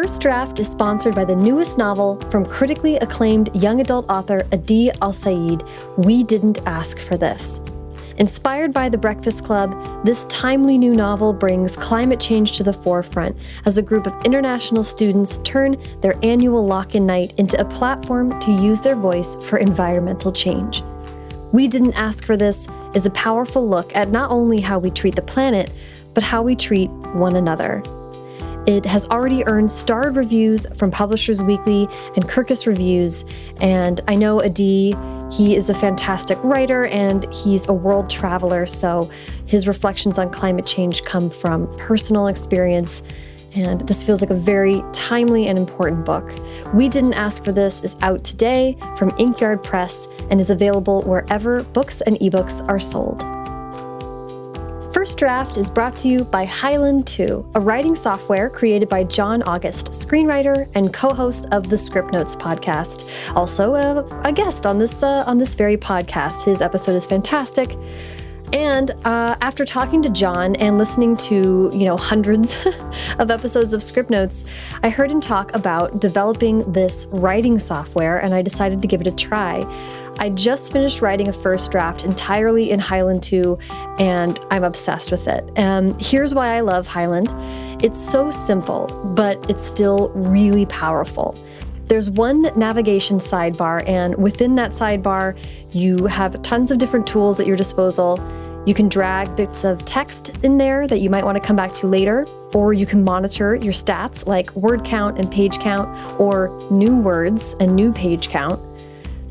[0.00, 4.90] First Draft is sponsored by the newest novel from critically acclaimed young adult author Adi
[5.02, 7.60] Alsaid, We Didn't Ask for This.
[8.16, 9.74] Inspired by The Breakfast Club,
[10.04, 14.84] this timely new novel brings climate change to the forefront as a group of international
[14.84, 19.58] students turn their annual lock in night into a platform to use their voice for
[19.58, 20.84] environmental change.
[21.52, 25.16] We Didn't Ask for This is a powerful look at not only how we treat
[25.16, 25.72] the planet,
[26.14, 27.82] but how we treat one another.
[28.68, 33.24] It has already earned starred reviews from Publishers Weekly and Kirkus Reviews.
[33.62, 34.94] And I know Adi,
[35.32, 38.66] he is a fantastic writer and he's a world traveler.
[38.66, 39.10] So
[39.46, 43.02] his reflections on climate change come from personal experience.
[43.54, 46.30] And this feels like a very timely and important book.
[46.74, 51.62] We Didn't Ask for This is out today from Inkyard Press and is available wherever
[51.62, 53.24] books and ebooks are sold.
[54.92, 59.42] First Draft is brought to you by Highland 2, a writing software created by John
[59.42, 63.06] August, screenwriter and co-host of the Scriptnotes podcast.
[63.36, 66.44] Also, a, a guest on this uh, on this very podcast.
[66.44, 67.76] His episode is fantastic.
[68.52, 72.56] And uh, after talking to John and listening to, you know, hundreds
[73.18, 74.44] of episodes of Scriptnotes,
[74.82, 79.06] I heard him talk about developing this writing software, and I decided to give it
[79.06, 79.60] a try.
[80.20, 83.56] I just finished writing a first draft entirely in Highland 2,
[84.00, 85.48] and I'm obsessed with it.
[85.54, 87.34] And here's why I love Highland
[87.80, 91.36] it's so simple, but it's still really powerful.
[91.86, 95.38] There's one navigation sidebar, and within that sidebar,
[95.72, 98.18] you have tons of different tools at your disposal.
[98.66, 101.72] You can drag bits of text in there that you might want to come back
[101.74, 105.88] to later, or you can monitor your stats like word count and page count,
[106.20, 108.60] or new words and new page count.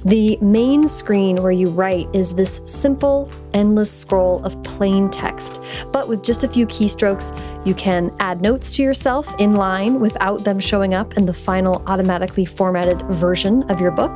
[0.08, 5.62] The main screen where you write is this simple, endless scroll of plain text.
[5.92, 10.46] But with just a few keystrokes, you can add notes to yourself in line without
[10.46, 14.16] them showing up in the final automatically formatted version of your book.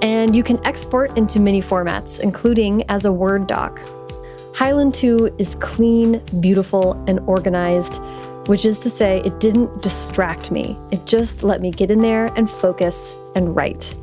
[0.00, 3.80] And you can export into many formats, including as a Word doc.
[4.54, 8.00] Highland 2 is clean, beautiful, and organized
[8.46, 10.76] which is to say, it didn't distract me.
[10.90, 13.94] It just let me get in there and focus and write.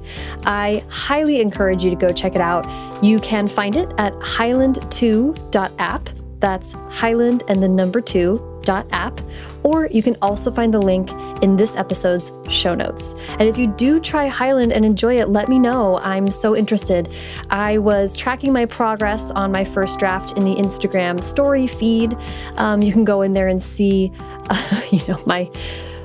[0.45, 2.65] I highly encourage you to go check it out.
[3.03, 6.09] You can find it at highland2.app.
[6.39, 9.21] That's Highland and the number two app,
[9.63, 11.11] or you can also find the link
[11.43, 13.13] in this episode's show notes.
[13.39, 15.99] And if you do try Highland and enjoy it, let me know.
[15.99, 17.13] I'm so interested.
[17.49, 22.17] I was tracking my progress on my first draft in the Instagram story feed.
[22.57, 24.11] Um, you can go in there and see,
[24.49, 25.49] uh, you know, my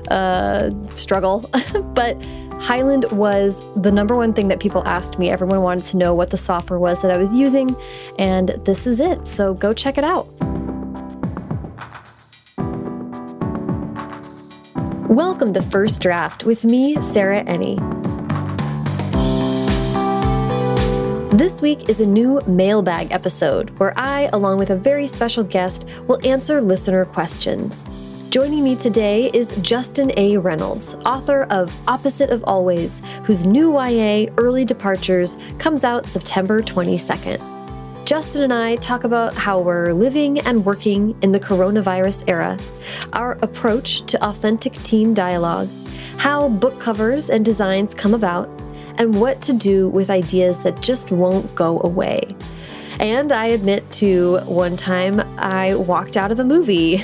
[0.09, 1.49] uh, struggle.
[1.93, 2.21] but
[2.59, 5.29] Highland was the number one thing that people asked me.
[5.29, 7.75] Everyone wanted to know what the software was that I was using,
[8.17, 9.25] and this is it.
[9.25, 10.27] So go check it out.
[15.09, 17.79] Welcome to First Draft with me, Sarah Enni.
[21.31, 25.87] This week is a new mailbag episode where I, along with a very special guest,
[26.07, 27.85] will answer listener questions.
[28.29, 30.37] Joining me today is Justin A.
[30.37, 37.48] Reynolds, author of Opposite of Always, whose new YA, Early Departures, comes out September 22nd.
[38.09, 42.57] Justin and I talk about how we're living and working in the coronavirus era,
[43.13, 45.69] our approach to authentic teen dialogue,
[46.17, 48.49] how book covers and designs come about,
[48.97, 52.35] and what to do with ideas that just won't go away.
[52.99, 56.95] And I admit to one time I walked out of a movie.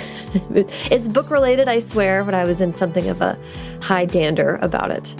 [0.89, 3.37] it's book related, I swear, but I was in something of a
[3.79, 5.13] high dander about it.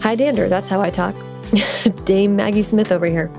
[0.00, 1.14] High dander, that's how I talk.
[2.06, 3.30] Dame Maggie Smith over here.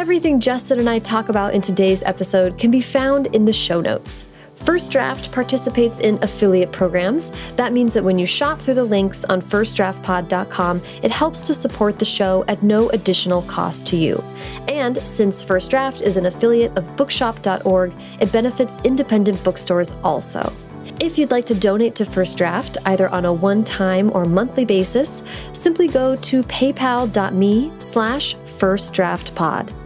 [0.00, 3.82] Everything Justin and I talk about in today's episode can be found in the show
[3.82, 4.24] notes.
[4.54, 7.30] First Draft participates in affiliate programs.
[7.56, 11.98] That means that when you shop through the links on firstdraftpod.com, it helps to support
[11.98, 14.24] the show at no additional cost to you.
[14.68, 20.50] And since First Draft is an affiliate of bookshop.org, it benefits independent bookstores also.
[20.98, 25.22] If you'd like to donate to First Draft, either on a one-time or monthly basis,
[25.52, 29.79] simply go to paypal.me slash firstdraftpod.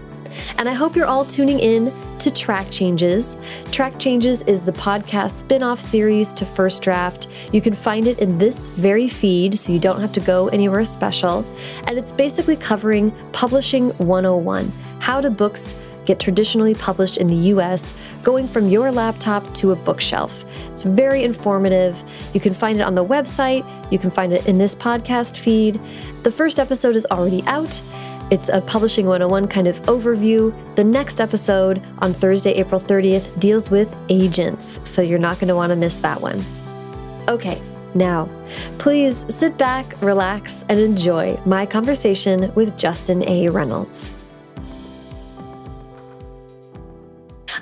[0.59, 3.37] And I hope you're all tuning in to Track Changes.
[3.73, 7.29] Track Changes is the podcast spin off series to First Draft.
[7.53, 10.85] You can find it in this very feed, so you don't have to go anywhere
[10.85, 11.45] special.
[11.87, 15.75] And it's basically covering Publishing 101 how do books
[16.07, 20.45] get traditionally published in the US, going from your laptop to a bookshelf.
[20.71, 22.03] It's very informative.
[22.33, 25.81] You can find it on the website, you can find it in this podcast feed.
[26.23, 27.83] The first episode is already out.
[28.31, 30.55] It's a Publishing 101 kind of overview.
[30.77, 35.55] The next episode on Thursday, April 30th, deals with agents, so you're not going to
[35.55, 36.43] want to miss that one.
[37.29, 37.61] Okay,
[37.95, 38.29] now.
[38.79, 43.51] Please sit back, relax, and enjoy my conversation with Justin A.
[43.51, 44.11] Reynolds.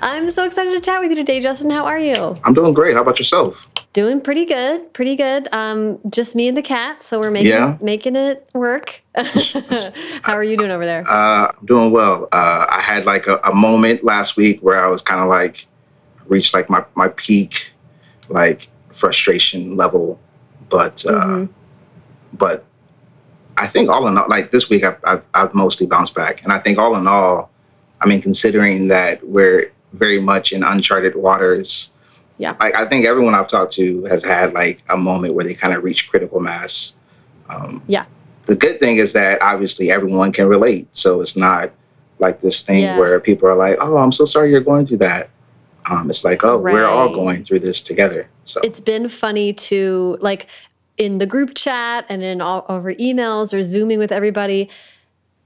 [0.01, 1.69] I'm so excited to chat with you today, Justin.
[1.71, 2.39] How are you?
[2.45, 2.95] I'm doing great.
[2.95, 3.57] How about yourself?
[3.93, 5.47] Doing pretty good, pretty good.
[5.51, 7.77] Um, just me and the cat, so we're making Yeah.
[7.79, 9.03] making it work.
[10.23, 11.07] How are you doing over there?
[11.07, 12.27] Uh, I'm doing well.
[12.31, 15.67] Uh, I had like a, a moment last week where I was kind of like
[16.25, 17.53] reached like my, my peak
[18.29, 18.67] like
[18.99, 20.19] frustration level,
[20.71, 21.49] but uh, Mhm.
[22.33, 22.65] but
[23.57, 26.51] I think all in all, like this week, I've, I've I've mostly bounced back, and
[26.51, 27.51] I think all in all,
[28.01, 31.91] I mean, considering that we're very much in uncharted waters.
[32.43, 32.55] Yeah.
[32.59, 35.73] Like I think everyone I've talked to has had like a moment where they kind
[35.73, 36.91] of reach critical mass.
[37.49, 38.03] Um, Yeah.
[38.47, 41.71] The good thing is that obviously everyone can relate, so it's not
[42.19, 42.99] like this thing Yeah.
[42.99, 45.29] where people are like, "Oh, I'm so sorry you're going through that."
[45.89, 50.17] Um, it's like, "Oh, we're all going through this together." So it's been funny to
[50.19, 50.47] like
[50.97, 54.69] in the group chat and in all over emails or zooming with everybody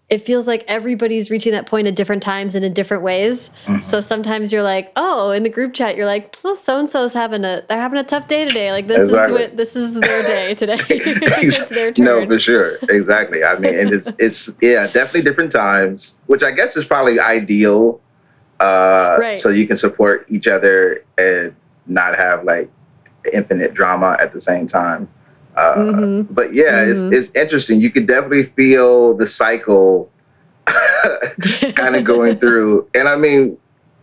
[0.09, 3.83] it feels like everybody's reaching that point at different times and in different ways Mhm.
[3.83, 7.13] so sometimes you're like oh in the group chat you're like well so and so's
[7.13, 9.41] having a they're having a tough day today like this Exactly.
[9.43, 12.77] is what this is their day today it's their turn No, for sure.
[12.89, 13.43] Exactly.
[13.43, 17.99] I mean, and it's it's yeah, definitely different times, which I guess is probably ideal.
[18.59, 19.39] Uh, Right.
[19.39, 21.53] So you can support each other and
[21.85, 22.69] not have like
[23.33, 25.07] infinite drama at the same time.
[25.57, 26.27] Uh, Mhm.
[26.29, 27.11] But yeah, Mhm.
[27.11, 27.81] it's, it's interesting.
[27.81, 30.09] You can definitely feel the cycle
[31.75, 32.87] kind of going through.
[32.93, 33.57] And I mean,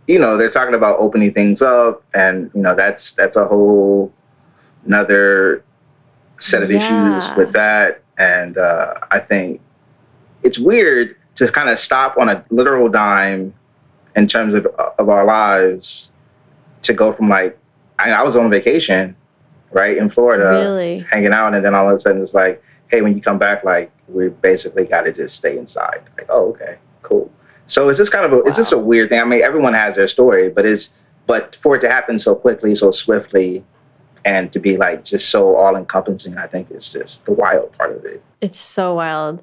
[0.08, 4.12] you know, they're talking about opening things up, and you know, that's that's a whole
[4.86, 5.62] another
[6.40, 6.78] set of Yeah.
[6.78, 8.02] issues with that.
[8.18, 9.60] And uh, I think
[10.42, 13.54] it's weird to kind of stop on a literal dime
[14.16, 14.66] in terms of
[14.98, 16.08] of our lives
[16.82, 17.56] to go from like
[17.98, 19.16] I, I was on vacation,
[19.74, 23.02] right in Florida, really hanging out, and then all of a sudden it's like, hey,
[23.02, 26.02] when you come back, like we basically got to just stay inside.
[26.16, 27.30] Like, oh, okay, cool.
[27.66, 29.20] So it's just kind of a, it's just a weird thing.
[29.20, 30.90] I mean, everyone has their story, but it's
[31.26, 33.64] but for it to happen so quickly, so swiftly,
[34.24, 37.96] and to be like just so all encompassing, I think is just the wild part
[37.96, 38.22] of it.
[38.40, 39.42] It's so wild.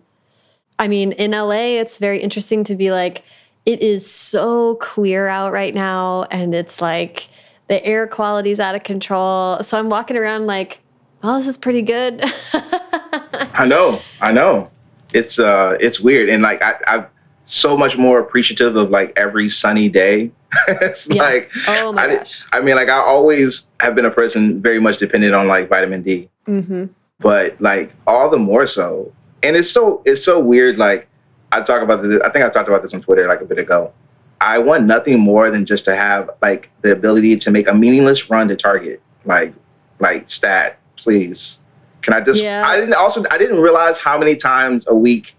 [0.79, 3.23] I mean, in LA, it's very interesting to be like,
[3.65, 7.27] it is so clear out right now, and it's like
[7.71, 9.57] the air quality's out of control.
[9.63, 10.79] So I'm walking around like,
[11.23, 12.21] well, this is pretty good.
[12.53, 14.69] I know, I know.
[15.13, 17.05] It's uh, it's weird, and like I, I'm
[17.45, 20.31] so much more appreciative of like every sunny day.
[20.67, 21.23] it's Yeah.
[21.23, 22.45] like oh my I, gosh.
[22.51, 26.03] I mean, like I always have been a person very much dependent on like vitamin
[26.03, 26.29] D.
[26.45, 26.85] hmm
[27.19, 29.13] but like all the more so.
[29.43, 30.77] And it's so it's so weird.
[30.77, 31.07] Like
[31.53, 32.19] I talk about this.
[32.25, 33.93] I think I talked about this on Twitter like a bit ago.
[34.41, 38.29] I want nothing more than just to have like the ability to make a meaningless
[38.29, 39.01] run to Target.
[39.23, 39.53] Like
[39.99, 41.59] like stat, please.
[42.01, 42.41] Can I just?
[42.41, 42.63] Yeah.
[42.65, 45.35] I didn't also I didn't realize how many times a week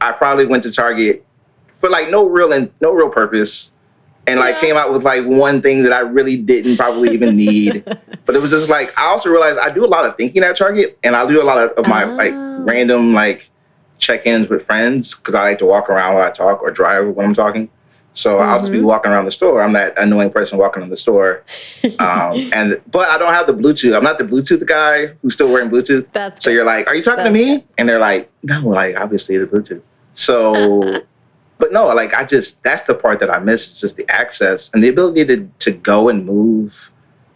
[0.00, 1.24] I probably went to Target
[1.80, 3.70] for like no real and no real purpose.
[4.26, 4.60] And like Yeah.
[4.62, 7.84] came out with like one thing that I really didn't probably even need.
[8.26, 10.56] But it was just like I also realized I do a lot of thinking at
[10.56, 12.64] Target, and I'll do a lot of, of my like Oh.
[12.64, 13.42] random like
[13.98, 17.26] check-ins with friends because I like to walk around while I talk or drive when
[17.26, 17.68] I'm talking.
[18.16, 18.84] So I'll just be Mhm.
[18.84, 19.62] walking around the store.
[19.62, 21.42] I'm that annoying person walking in the store,
[22.00, 23.94] um, and but I don't have the Bluetooth.
[23.94, 26.06] I'm not the Bluetooth guy who's still wearing Bluetooth.
[26.12, 26.54] That's So good.
[26.54, 27.64] you're like, "Are you talking to me?" good.
[27.78, 29.82] And they're like, "No, like obviously the Bluetooth."
[30.14, 31.02] So,
[31.58, 33.68] but no, like I just that's the part that I miss.
[33.70, 36.72] It's just the access and the ability to to go and move,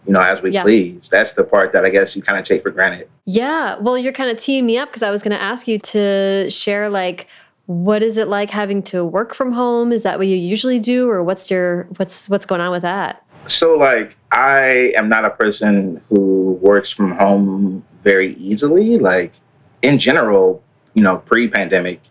[0.07, 0.63] you know, as we Yeah.
[0.63, 1.07] please.
[1.11, 3.07] That's the part that I guess you kind of take for granted.
[3.25, 3.77] Yeah.
[3.79, 6.49] Well, you're kind of teeing me up because I was going to ask you to
[6.49, 7.27] share like
[7.65, 9.91] what is it like having to work from home?
[9.91, 13.23] Is that what you usually do or what's your what's what's going on with that?
[13.47, 18.97] So like I am not a person who works from home very easily.
[18.99, 19.33] Like
[19.81, 20.63] in general,
[20.93, 22.01] you know, pre-pandemic,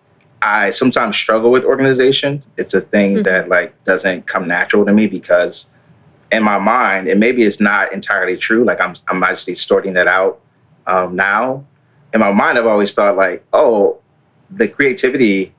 [0.42, 2.42] I sometimes struggle with organization.
[2.56, 3.24] It's a thing Mhm.
[3.24, 5.66] that like doesn't come natural to me because
[6.32, 8.64] in my mind, and maybe it's not entirely true.
[8.64, 10.40] Like I'm I'm actually sorting that out
[10.86, 11.64] um, now.
[12.14, 13.98] In my mind, I've always thought like, oh,
[14.56, 15.54] the creativity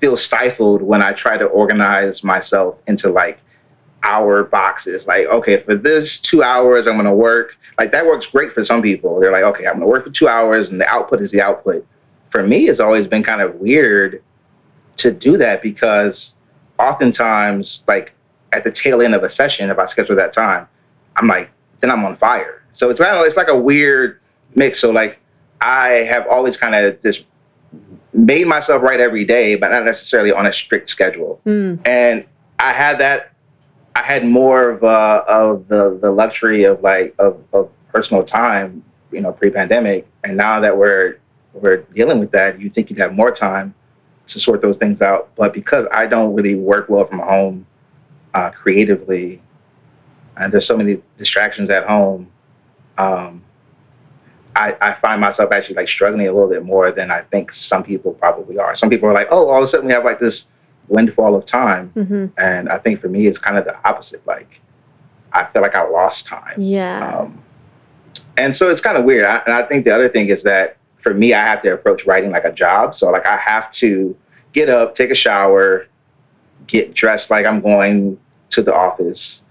[0.00, 3.38] feels stifled when I try to organize myself into like
[4.02, 5.06] hour boxes.
[5.06, 7.50] Like, okay, for this two hours, I'm going to work.
[7.78, 9.20] Like, that works great for some people.
[9.20, 11.40] They're like, okay, I'm going to work for two hours and the output is the
[11.40, 11.86] output.
[12.30, 14.22] For me, it's always been kind of weird
[14.98, 16.34] to do that because
[16.78, 18.12] oftentimes, like,
[18.52, 20.66] at the tail end of a session, if I schedule that time,
[21.16, 21.50] I'm like,
[21.80, 22.62] then I'm on fire.
[22.72, 24.20] So it's kind of, it's like a weird
[24.54, 24.80] mix.
[24.80, 25.18] So, like,
[25.60, 27.24] I have always kind of just
[28.16, 32.24] made myself right every day, but not necessarily on a strict schedule Mm, and
[32.58, 33.32] I had that.
[33.94, 38.82] I had more of uh, of the the luxury of like of, of personal time
[39.16, 41.18] you know, pre-pandemic, and now that we're
[41.54, 43.74] we're dealing with that, you think you'd have more time
[44.28, 45.34] to sort those things out.
[45.36, 47.66] But because I don't really work well from home
[48.34, 49.40] uh, creatively,
[50.36, 52.30] and there's so many distractions at home,
[52.98, 53.42] um,
[54.56, 57.84] I, I find myself actually like struggling a little bit more than I think some
[57.84, 58.74] people probably are.
[58.74, 60.46] Some people are like, oh, all of a sudden we have like this
[60.88, 64.26] windfall of time, hmm and I think for me it's kind of the opposite.
[64.26, 64.48] Like
[65.32, 66.54] I feel like I lost time.
[66.56, 67.18] Yeah.
[67.18, 67.42] Um,
[68.38, 69.24] and so it's kind of weird.
[69.24, 72.06] I, and I think the other thing is that for me, I have to approach
[72.06, 72.94] writing like a job.
[72.94, 74.16] So like I have to
[74.54, 75.86] get up, take a shower,
[76.66, 78.18] get dressed like I'm going
[78.50, 79.42] to the office,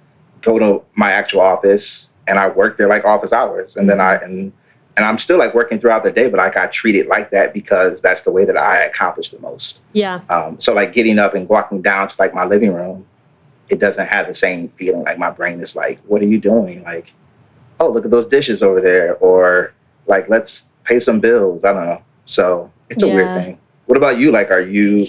[0.42, 3.76] go to my actual office, and I work there like office hours.
[3.76, 4.52] And then I and
[4.98, 7.54] and I'm still like working throughout the day, but like I treat it like that
[7.54, 9.80] because that's the way that I accomplish the most.
[9.94, 10.22] yeah.
[10.30, 13.06] Um, so like getting up and walking down to like my living room,
[13.70, 15.04] it doesn't have the same feeling.
[15.04, 16.84] Like my brain is like, what are you doing?
[16.84, 17.08] Like,
[17.80, 19.74] oh, look at those dishes over there, or
[20.08, 21.64] like let's pay some bills.
[21.64, 22.02] I don't know.
[22.26, 23.16] So it's a Yeah.
[23.16, 23.60] weird thing.
[23.88, 24.32] What about you?
[24.32, 25.08] Like, are you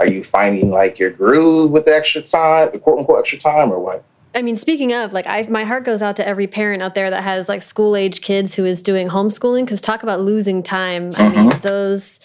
[0.00, 3.70] are you finding like your groove with the extra time, the quote unquote extra time,
[3.70, 4.04] or what?
[4.34, 7.10] I mean, speaking of, like, I my heart goes out to every parent out there
[7.10, 9.64] that has like school age kids who is doing homeschooling.
[9.64, 11.14] Because talk about losing time.
[11.16, 11.62] I mean, Mhm.
[11.62, 12.20] those.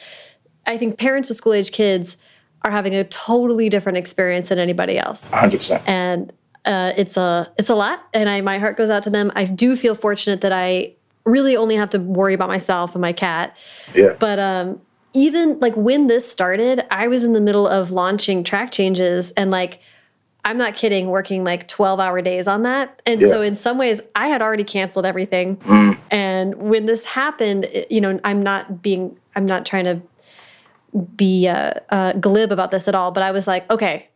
[0.65, 2.17] I think parents with school age kids
[2.61, 5.57] are having a totally different experience than anybody else, 100.
[5.57, 6.31] percent and
[6.65, 8.03] uh, it's a it's a lot.
[8.13, 9.31] And I my heart goes out to them.
[9.35, 10.93] I do feel fortunate that I
[11.25, 13.55] really only have to worry about myself and my cat.
[13.95, 14.13] Yeah.
[14.19, 14.81] But um,
[15.13, 19.51] even like when this started, I was in the middle of launching track changes and
[19.51, 19.79] like
[20.45, 23.01] I'm not kidding, working like 12 hour days on that.
[23.05, 23.27] And Yeah.
[23.29, 25.57] so in some ways I had already canceled everything.
[25.57, 30.01] Mm, And when this happened, it- you know, I'm not being I'm not trying to
[31.15, 34.09] be uh, uh, glib about this at all, but I was like, okay,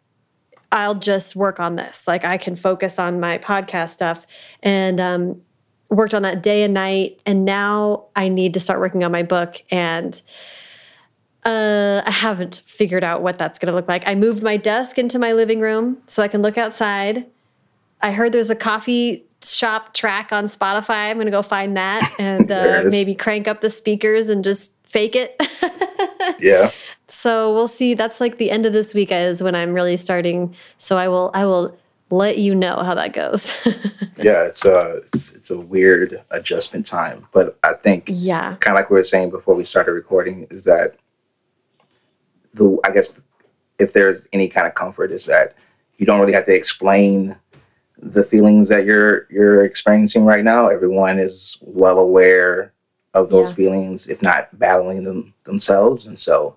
[0.71, 2.07] I'll just work on this.
[2.07, 4.27] Like I can focus on my podcast stuff
[4.61, 5.41] and um,
[5.89, 7.19] worked on that day and night.
[7.25, 9.63] And now I need to start working on my book.
[9.71, 10.21] And
[11.47, 14.05] uh, I haven't figured out what that's going to look like.
[14.05, 17.25] I moved my desk into my living room so I can look outside.
[18.01, 21.09] I heard there's a coffee shop track on Spotify.
[21.09, 24.73] I'm going to go find that and uh, maybe crank up the speakers and just
[24.83, 25.41] fake it.
[26.39, 26.71] yeah.
[27.07, 27.93] so we'll see.
[27.93, 30.53] That's like the end of this week is when I'm really starting.
[30.77, 31.77] So I will I will
[32.09, 33.55] let you know how that goes.
[34.19, 34.45] Yeah.
[34.45, 38.55] It's a it's, it's a weird adjustment time, but I think yeah.
[38.55, 40.95] kind of like we were saying before we started recording, is that
[42.57, 43.11] the I guess
[43.79, 45.53] if there's any kind of comfort is that
[45.97, 47.35] you don't really have to explain
[48.01, 50.67] the feelings that you're you're experiencing right now.
[50.67, 52.73] Everyone is well aware
[53.13, 53.55] of those Yeah.
[53.55, 56.07] feelings, if not battling them themselves.
[56.07, 56.55] And so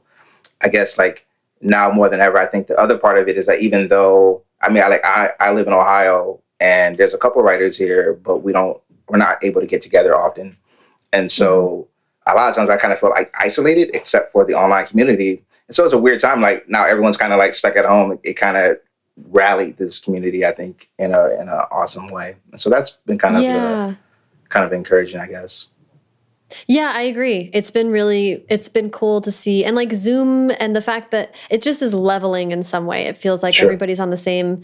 [0.61, 1.25] I guess like
[1.63, 4.43] now more than ever, I think the other part of it is that even though
[4.61, 8.19] I mean I like I, I live in Ohio and there's a couple writers here,
[8.25, 8.79] but we don't
[9.09, 10.57] we're not able to get together often.
[11.13, 11.89] And so
[12.27, 12.33] mm-hmm.
[12.33, 15.43] a lot of times I kind of feel like isolated except for the online community.
[15.71, 16.41] And so it's a weird time.
[16.41, 18.19] Like now everyone's kind of like stuck at home.
[18.25, 18.77] It, kind of
[19.29, 22.35] rallied this community, I think, in a in an awesome way.
[22.51, 23.57] And so that's been kind of Yeah.
[23.57, 23.95] uh,
[24.49, 25.67] kind of encouraging, I guess.
[26.67, 27.51] Yeah, I agree.
[27.53, 31.37] It's been really it's been cool to see and like Zoom and the fact that
[31.51, 33.03] it just is leveling in some way.
[33.07, 33.67] It feels like Sure.
[33.67, 34.63] everybody's on the same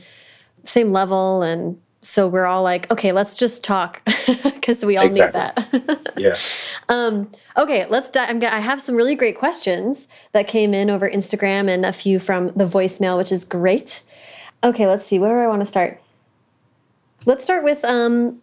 [0.65, 4.01] same level and so we're all like, okay, let's just talk
[4.45, 6.03] because we all need that.
[6.17, 6.35] Yeah.
[6.89, 8.31] Um, okay, let's dive.
[8.31, 11.93] I'm, go- I have some really great questions that came in over Instagram and a
[11.93, 14.03] few from the voicemail, which is great.
[14.65, 15.19] Okay, let's see.
[15.19, 16.01] Where do I want to start?
[17.27, 18.41] Let's start with um,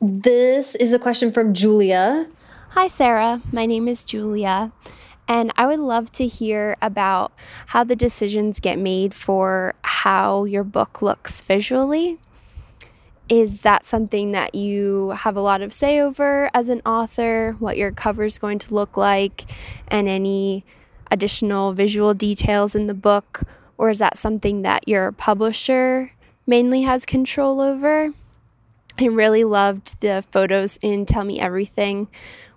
[0.00, 2.26] this is a question from Julia.
[2.70, 3.40] Hi, Sarah.
[3.52, 4.72] My name is Julia,
[5.28, 7.30] and I would love to hear about
[7.68, 12.18] how the decisions get made for how your book looks visually.
[13.28, 17.56] Is that something that you have a lot of say over as an author?
[17.58, 19.44] What your cover is going to look like,
[19.88, 20.64] and any
[21.10, 23.42] additional visual details in the book?
[23.78, 26.12] Or is that something that your publisher
[26.46, 28.12] mainly has control over?
[28.98, 32.08] I really loved the photos in Tell Me Everything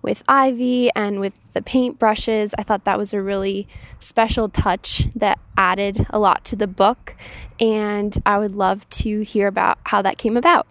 [0.01, 2.53] with Ivy and with the paint brushes.
[2.57, 3.67] I thought that was a really
[3.99, 7.15] special touch that added a lot to the book,
[7.59, 10.67] and I would love to hear about how that came about.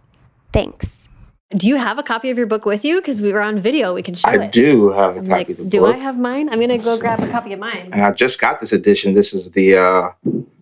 [0.53, 1.09] Thanks.
[1.51, 3.01] Do you have a copy of your book with you?
[3.01, 4.53] Because we were on video, we can show I it.
[4.53, 5.95] do have a I'm copy like, of the do book.
[5.95, 6.49] I have mine?
[6.49, 7.91] I'm gonna go grab a copy of mine.
[7.93, 9.15] and I just got this edition.
[9.15, 10.11] This is the uh,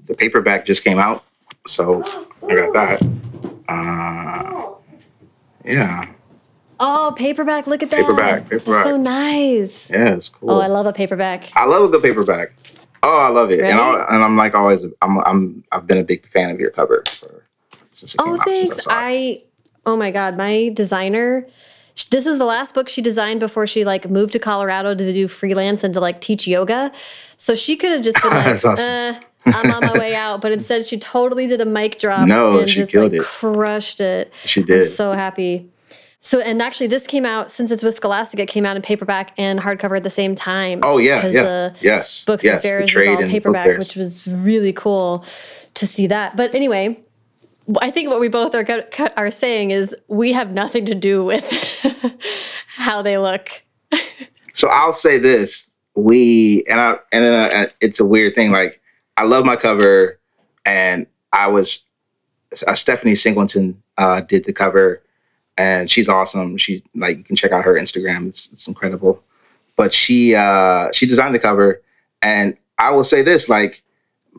[0.06, 1.25] the paperback just came out,
[1.66, 2.02] so
[2.49, 3.02] I got that.
[3.68, 4.72] Uh,
[5.64, 6.07] yeah,
[6.81, 7.66] Oh, paperback!
[7.69, 8.00] Look at that.
[8.00, 8.85] Paperback, That's paperback.
[8.85, 9.90] so nice.
[9.90, 10.50] yeah, it's cool.
[10.50, 11.50] Oh, I love a paperback.
[11.54, 12.49] I love a good paperback.
[13.04, 16.04] Oh, I love it, and, I, and I'm like always, I'm, I'm, I've been a
[16.04, 17.45] big fan of your cover for,
[17.92, 18.81] since it came Oh, thanks.
[18.88, 19.11] I.
[19.12, 19.42] I
[19.87, 21.47] oh my god, my designer
[22.11, 25.26] This is the last book she designed before she like moved to Colorado to do
[25.28, 26.90] freelance and to like teach yoga.
[27.37, 28.76] So she could have just been like, awesome.
[28.78, 29.14] uh,
[29.46, 30.40] I'm on my way out.
[30.40, 33.22] But instead, she totally did a mic drop no, and she just like it.
[33.22, 34.32] crushed it.
[34.44, 34.78] She did.
[34.78, 35.68] I'm so happy.
[36.25, 38.38] So, and actually, this came out since it's with Scholastic.
[38.38, 40.78] It came out in paperback and hardcover at the same time.
[40.84, 43.30] Oh yeah, because yeah, the yes, books yes, and fairs is all trade and book
[43.30, 45.25] paperback, which was really cool
[45.75, 46.37] to see that.
[46.37, 47.00] But anyway,
[47.80, 48.64] I think what we both are
[49.16, 51.44] are saying is we have nothing to do with
[52.76, 53.62] how they look.
[54.54, 58.52] So I'll say this: we and I and uh, it's a weird thing.
[58.52, 58.81] Like
[59.16, 60.19] I love my cover,
[60.64, 61.81] and I was
[62.66, 65.02] uh, Stephanie Singleton uh, did the cover,
[65.57, 66.57] and she's awesome.
[66.59, 69.23] She like you can check out her Instagram; it's, it's incredible.
[69.76, 71.83] But she uh, she designed the cover,
[72.23, 73.83] and I will say this: like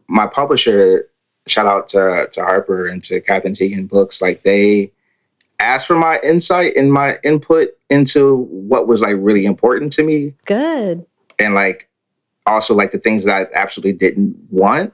[0.08, 1.10] my publisher,
[1.48, 4.92] shout out to to Harper and to Katherine Tegen Books, like they
[5.60, 10.34] asked for my insight and my input into what was like really important to me
[10.46, 11.06] Good.
[11.40, 11.88] and like
[12.46, 14.94] also like the things that I absolutely didn't want.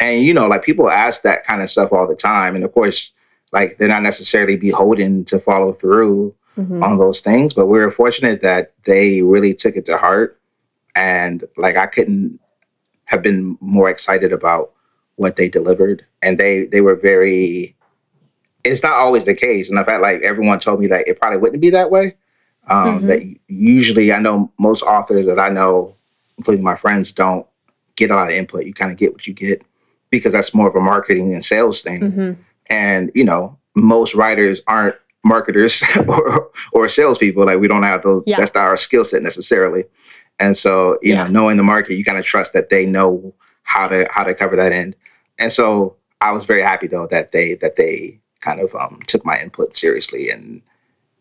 [0.00, 2.72] And you know, like people ask that kind of stuff all the time, and of
[2.74, 3.12] course,
[3.52, 6.82] like they're not necessarily beholden to follow through Mhm.
[6.82, 10.38] on those things, but we were fortunate that they really took it to heart,
[10.94, 12.38] and like I couldn't
[13.04, 14.72] have been more excited about
[15.16, 17.74] what they delivered, and they they were very.
[18.64, 21.38] It's not always the case, and I felt like everyone told me that it probably
[21.38, 22.14] wouldn't be that way.
[22.70, 23.06] Um, Mhm.
[23.08, 25.94] That usually, I know most authors that I know,
[26.38, 27.46] including my friends, don't
[27.96, 28.64] get a lot of input.
[28.64, 29.62] You kind of get what you get
[30.10, 32.36] because that's more of a marketing and sales thing Mhm.
[32.68, 38.22] and you know most writers aren't marketers or, or salespeople like we don't have those
[38.26, 38.36] Yeah.
[38.38, 39.84] that's not our skill set necessarily
[40.38, 41.24] and so you Yeah.
[41.24, 44.34] know knowing the market you kind of trust that they know how to how to
[44.34, 44.94] cover that end
[45.38, 49.24] and so i was very happy though that they that they kind of um, took
[49.24, 50.60] my input seriously and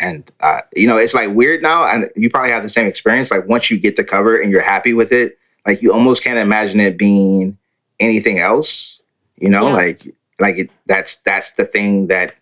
[0.01, 3.31] and uh, you know it's like weird now and you probably have the same experience
[3.31, 6.39] like once you get the cover and you're happy with it like you almost can't
[6.39, 7.57] imagine it being
[7.99, 8.99] anything else
[9.37, 9.73] you know Yeah.
[9.73, 10.01] like
[10.39, 12.33] like it, that's that's the thing that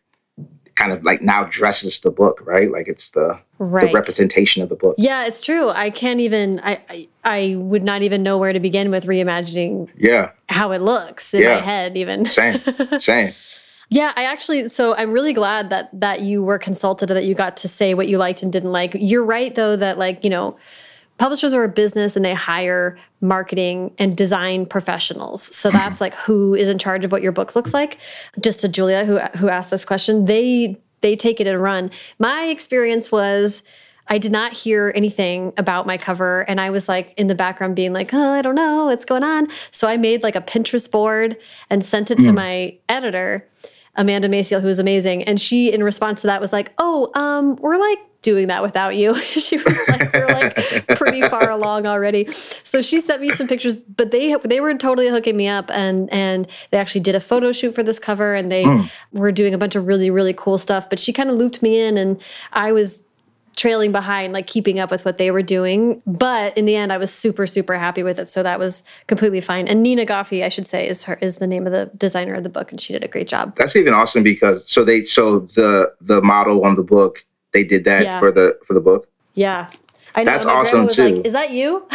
[0.76, 3.88] kind of like now dresses the book right like it's the, Right.
[3.88, 5.68] the representation of the book Yeah, it's true.
[5.68, 6.62] I can't even.
[6.62, 10.82] I, I I would not even know where to begin with reimagining yeah how it
[10.82, 11.56] looks in Yeah.
[11.56, 11.98] my head.
[11.98, 12.62] Even same
[13.00, 13.34] same
[13.90, 14.70] Yeah, I actually.
[14.70, 17.96] So I'm really glad that that you were consulted and that you got to say
[17.96, 18.96] what you liked and didn't like.
[18.96, 20.58] You're right though that like you know,
[21.18, 25.44] publishers are a business and they hire marketing and design professionals.
[25.56, 25.78] So mm-hmm.
[25.78, 27.98] that's like who is in charge of what your book looks like.
[28.40, 31.92] Just to Julia who who asked this question, they they take it and run.
[32.20, 33.64] My experience was.
[34.12, 37.76] I did not hear anything about my cover, and I was like in the background
[37.76, 40.90] being like, "Oh, I don't know what's going on." So I made like a Pinterest
[40.90, 41.38] board
[41.70, 42.34] and sent it to mm.
[42.34, 43.48] my editor,
[44.00, 45.24] Amanda Maciel, who was amazing.
[45.26, 48.96] And she, in response to that, was like, "Oh, um, we're like doing that without
[48.96, 52.32] you." she was like, "We're like pretty far along already."
[52.64, 56.12] So she sent me some pictures, but they they were totally hooking me up, and
[56.14, 58.66] and they actually did a photo shoot for this cover, and they
[59.12, 60.90] were doing a bunch of really really cool stuff.
[60.90, 62.22] But she kind of looped me in, and
[62.54, 63.04] I was
[63.60, 66.02] trailing behind, like keeping up with what they were doing.
[66.08, 68.30] But in the end, I was super, super happy with it.
[68.30, 69.68] So that was completely fine.
[69.68, 72.44] And Nina Goffey, I should say, is her is the name of the designer of
[72.44, 73.56] the book, and she did a great job.
[73.58, 77.18] that's even awesome because so they so the the model on the book
[77.54, 78.20] they did that Yeah.
[78.20, 79.70] for the for the book Yeah.
[80.16, 80.32] I know.
[80.32, 81.10] That's awesome, was too.
[81.18, 81.86] like, Is that you?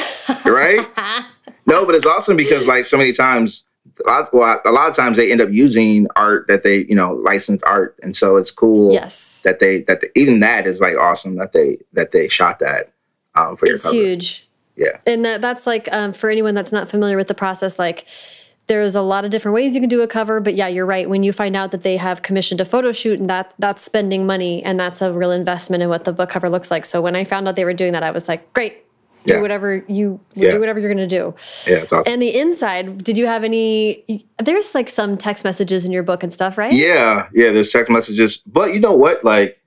[0.45, 0.87] right
[1.67, 3.65] no but it's awesome because like so many times
[4.05, 6.95] a lot, well, a lot of times they end up using art that they you
[6.95, 9.43] know licensed art and so it's cool yes.
[9.43, 12.93] that they that they, even that is like awesome that they that they shot that
[13.35, 14.49] um, for your It's huge.
[14.77, 14.99] Yeah.
[15.07, 18.07] And that that's like um, for anyone that's not familiar with the process, like
[18.67, 21.09] there's a lot of different ways you can do a cover, but yeah, you're right.
[21.09, 24.27] When you find out that they have commissioned a photo shoot and that that's spending
[24.27, 26.87] money and that's a real investment in what the book cover looks like.
[26.87, 28.84] So when I found out they were doing that, I was like, great,
[29.27, 29.41] do Yeah.
[29.41, 30.51] whatever you Yeah.
[30.53, 31.35] do whatever you're gonna do.
[31.67, 32.13] Yeah, it's awesome.
[32.13, 34.25] And the inside, did you have any?
[34.43, 36.73] There's like some text messages in your book and stuff, right?
[36.73, 37.53] yeah, yeah.
[37.53, 39.25] There's text messages, but you know what?
[39.25, 39.59] Like,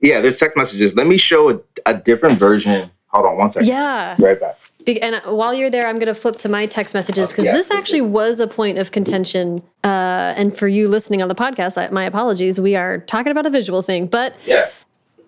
[0.00, 0.94] yeah, there's text messages.
[0.94, 2.90] Let me show a, a different version.
[3.08, 3.68] Hold on one second.
[3.68, 4.16] Yeah.
[4.18, 4.56] Right back.
[4.84, 7.52] Be- And while you're there, I'm going to flip to my text messages because Yeah,
[7.54, 9.62] this actually was a point of contention.
[9.82, 12.60] Uh, and for you listening on the podcast, I, my apologies.
[12.60, 14.68] We are talking about a visual thing, but Yeah.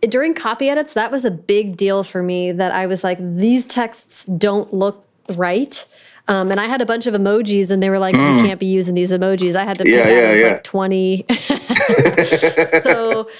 [0.02, 2.52] During copy edits, that was a big deal for me.
[2.52, 5.04] That I was like, these texts don't look
[5.37, 5.84] right.
[6.28, 8.66] Um, and I had a bunch of emojis, and they were like, "You can't be
[8.66, 9.96] using these emojis." I had to pick Mm.
[9.96, 10.48] Yeah, out yeah, yeah.
[10.52, 11.24] like twenty.
[12.82, 13.30] so,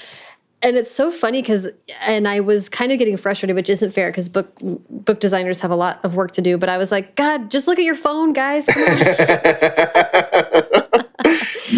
[0.63, 1.67] and it's so funny because,
[2.01, 4.51] and I was kind of getting frustrated, which isn't fair because book
[4.89, 6.57] book designers have a lot of work to do.
[6.57, 8.65] But I was like, God, just look at your phone, guys.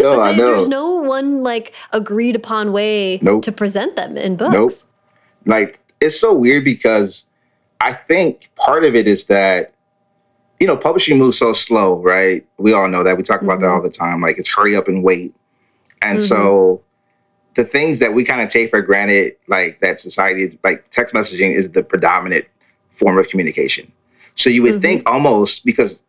[0.02, 0.46] No, They- know.
[0.46, 3.42] There's no one like agreed upon way Nope.
[3.42, 4.54] to present them in books.
[4.54, 4.72] Nope.
[5.46, 7.24] Like it's so weird because
[7.80, 9.74] I think part of it is that
[10.60, 12.46] you know publishing moves so slow, right?
[12.58, 13.16] We all know that.
[13.16, 13.62] We talk about mm-hmm.
[13.62, 14.20] that all the time.
[14.20, 15.34] Like it's hurry up and wait,
[16.00, 16.26] and mm-hmm.
[16.26, 16.82] so
[17.56, 21.56] the things that we kind of take for granted, like that society, like text messaging
[21.56, 22.46] is the predominant
[22.98, 23.90] form of communication.
[24.36, 24.82] So you would mm-hmm.
[24.82, 26.00] think almost because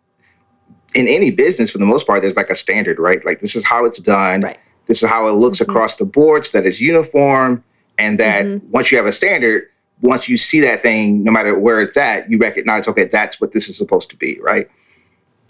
[0.93, 3.23] in any business, for the most part, there's like a standard, right?
[3.25, 4.41] Like this is how it's done.
[4.41, 4.58] Right.
[4.88, 5.71] This is how it looks mm-hmm.
[5.71, 7.63] across the board, so that it's uniform,
[7.97, 8.71] and that mm-hmm.
[8.71, 9.69] once you have a standard,
[10.01, 13.53] once you see that thing, no matter where it's at, you recognize, okay, that's what
[13.53, 14.69] this is supposed to be, right?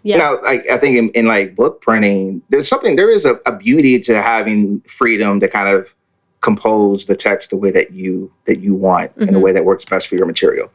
[0.03, 0.17] Yeah.
[0.17, 3.58] Now, like I think in, in like book printing, there's something there is a, a
[3.58, 5.88] beauty to having freedom to kind of
[6.41, 9.23] compose the text the way that you that you want mm-hmm.
[9.23, 9.41] in a mm-hmm.
[9.41, 10.69] way that works best for your material.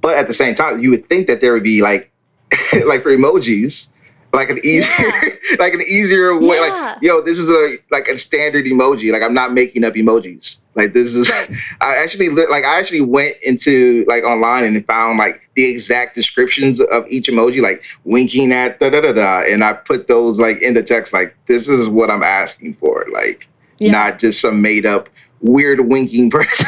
[0.00, 2.10] But at the same time, you would think that there would be like
[2.86, 3.86] like for emojis,
[4.32, 5.28] like an easier yeah.
[5.58, 6.92] like an easier way yeah.
[6.92, 10.56] like yo this is a like a standard emoji like i'm not making up emojis
[10.74, 11.50] like this is right.
[11.80, 16.80] i actually like i actually went into like online and found like the exact descriptions
[16.80, 20.60] of each emoji like winking at da da da da and i put those like
[20.62, 23.46] in the text like this is what i'm asking for like
[23.78, 23.90] yeah.
[23.90, 25.08] not just some made up
[25.42, 26.66] weird winking person.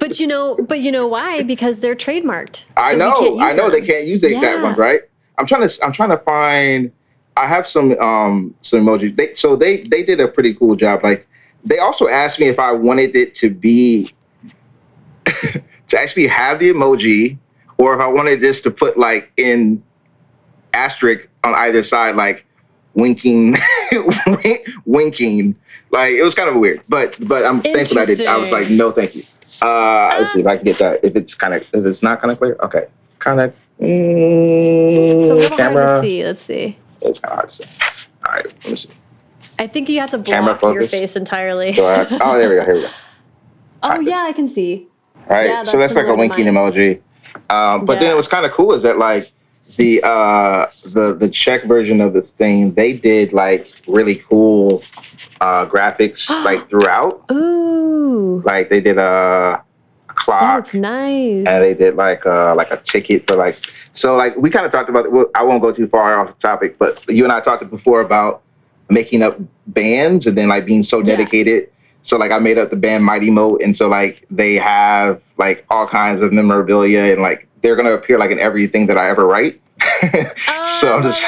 [0.00, 1.42] but you know, but you know why?
[1.42, 2.64] Because they're trademarked.
[2.76, 5.02] I know, I know they can't use the exact ones, right?
[5.38, 6.92] I'm trying to I'm trying to find.
[7.36, 9.16] I have some um some emojis.
[9.16, 11.02] They, so they they did a pretty cool job.
[11.02, 11.26] Like
[11.64, 14.14] they also asked me if I wanted it to be
[15.24, 17.38] to actually have the emoji,
[17.78, 19.82] or if I wanted this to put like in
[20.74, 22.44] asterisk on either side, like
[22.94, 23.56] winking,
[24.84, 25.56] winking.
[25.90, 28.26] Like it was kind of weird, but but I'm thankful I did.
[28.26, 29.22] I was like, no, thank you.
[29.60, 31.04] Uh, let's see if I can get that.
[31.04, 32.86] If it's kind of if it's not kind of clear, okay,
[33.18, 35.86] kind of Mm, it's a little camera.
[35.86, 36.24] hard to see.
[36.24, 36.78] Let's see.
[37.00, 37.64] It's hard to see.
[38.26, 38.90] All right, let me see.
[39.58, 41.74] I think you have to block your face entirely.
[41.78, 42.64] oh, there we go.
[42.64, 42.90] Here we go.
[43.82, 44.02] oh right.
[44.02, 44.88] yeah, I can see.
[45.28, 47.00] All right, yeah, so that's like a winking emoji.
[47.50, 48.00] Um, but yeah.
[48.00, 49.32] then it was kind of cool is that like
[49.76, 54.82] the uh, the the Czech version of this thing, they did like really cool
[55.40, 57.24] uh, graphics like throughout.
[57.30, 58.42] Ooh.
[58.44, 59.62] Like they did a.
[60.22, 60.64] Uh, clock.
[60.64, 61.46] That's nice.
[61.46, 63.56] And they did like uh like a ticket for like
[63.94, 65.10] so like we kind of talked about.
[65.12, 68.00] Well, I won't go too far off the topic, but you and I talked before
[68.00, 68.42] about
[68.90, 71.64] making up bands and then like being so dedicated.
[71.64, 71.68] Yeah.
[72.02, 75.64] So like I made up the band Mighty Moat, and so like they have like
[75.70, 79.26] all kinds of memorabilia and like they're gonna appear like in everything that I ever
[79.26, 79.60] write.
[80.02, 81.22] oh, so I'm just,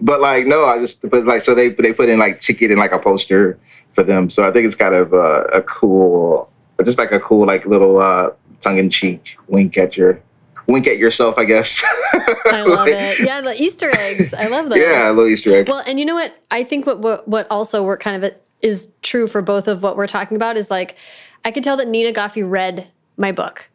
[0.00, 2.80] but like no, I just but like so they they put in like ticket and
[2.80, 3.58] like a poster
[3.94, 4.30] for them.
[4.30, 6.50] So I think it's kind of uh, a cool
[6.84, 10.20] just like a cool like little uh, tongue in cheek wink at your
[10.66, 11.82] wink at yourself, I guess.
[12.46, 13.20] I love like, it.
[13.26, 14.34] Yeah, the Easter eggs.
[14.34, 14.78] I love those.
[14.78, 15.68] Yeah, little Easter eggs.
[15.68, 16.36] Well, and you know what?
[16.50, 19.96] I think what what, what also work kind of is true for both of what
[19.96, 20.96] we're talking about is like
[21.44, 23.68] I could tell that Nina Goffey read my book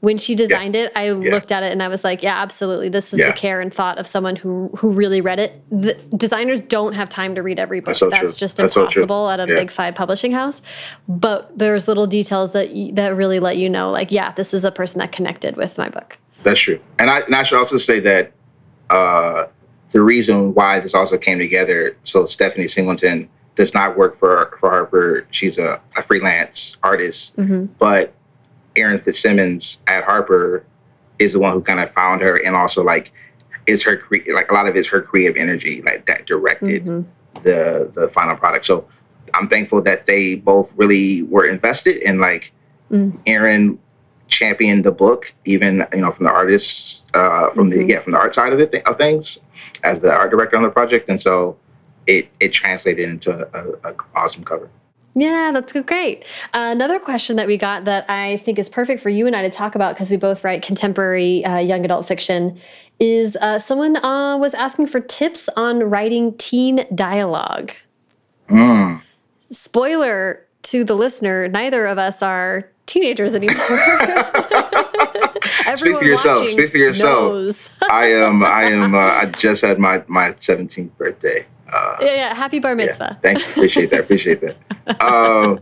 [0.00, 0.84] when she designed yeah.
[0.84, 1.12] it, I yeah.
[1.12, 2.88] looked at it and I was like, yeah, absolutely.
[2.88, 3.28] This is yeah.
[3.28, 5.62] the care and thought of someone who who really read it.
[5.70, 7.88] The designers don't have time to read every book.
[7.88, 10.62] That's, so That's just That's impossible at a big five publishing house.
[11.06, 14.72] But there's little details that that really let you know, like, yeah, this is a
[14.72, 16.18] person that connected with my book.
[16.42, 16.80] That's true.
[16.98, 18.32] And I, and I should also say that
[18.88, 19.48] uh,
[19.92, 21.94] the reason why this also came together.
[22.04, 25.26] So Stephanie Singleton does not work for for Harper.
[25.30, 27.66] She's a, a freelance artist, mm-hmm.
[27.78, 28.14] but
[28.76, 30.64] Erin Fitzsimmons at Harper
[31.18, 33.12] is the one who kind of found her, and also like
[33.66, 37.42] is her cre- like a lot of it's her creative energy like that directed mm-hmm.
[37.42, 38.64] the the final product.
[38.64, 38.86] So
[39.34, 42.52] I'm thankful that they both really were invested in like
[42.90, 43.18] mm.
[43.26, 43.78] Erin
[44.28, 47.86] championed the book, even you know from the artists uh, from mm-hmm.
[47.86, 49.38] the yeah from the art side of it th- of things
[49.82, 51.56] as the art director on the project, and so
[52.06, 54.70] it it translated into a, a awesome cover.
[55.14, 56.24] Yeah, that's great.
[56.54, 59.42] Uh, another question that we got that I think is perfect for you and I
[59.42, 62.60] to talk about because we both write contemporary uh, young adult fiction
[63.00, 67.72] is uh, someone uh, was asking for tips on writing teen dialogue.
[68.48, 69.02] Mm.
[69.46, 73.56] Spoiler to the listener: neither of us are teenagers anymore.
[75.76, 76.46] Speak for yourself.
[76.48, 77.76] Speak for yourself.
[77.90, 78.44] I am.
[78.44, 78.94] I am.
[78.94, 81.46] Uh, I just had my my 17th birthday.
[81.72, 82.34] Uh, yeah, yeah.
[82.34, 83.10] Happy bar mitzvah.
[83.12, 83.50] Yeah, thanks.
[83.50, 84.00] Appreciate that.
[84.00, 84.56] Appreciate that.
[85.00, 85.56] Uh,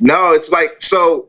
[0.00, 1.28] no, it's like so.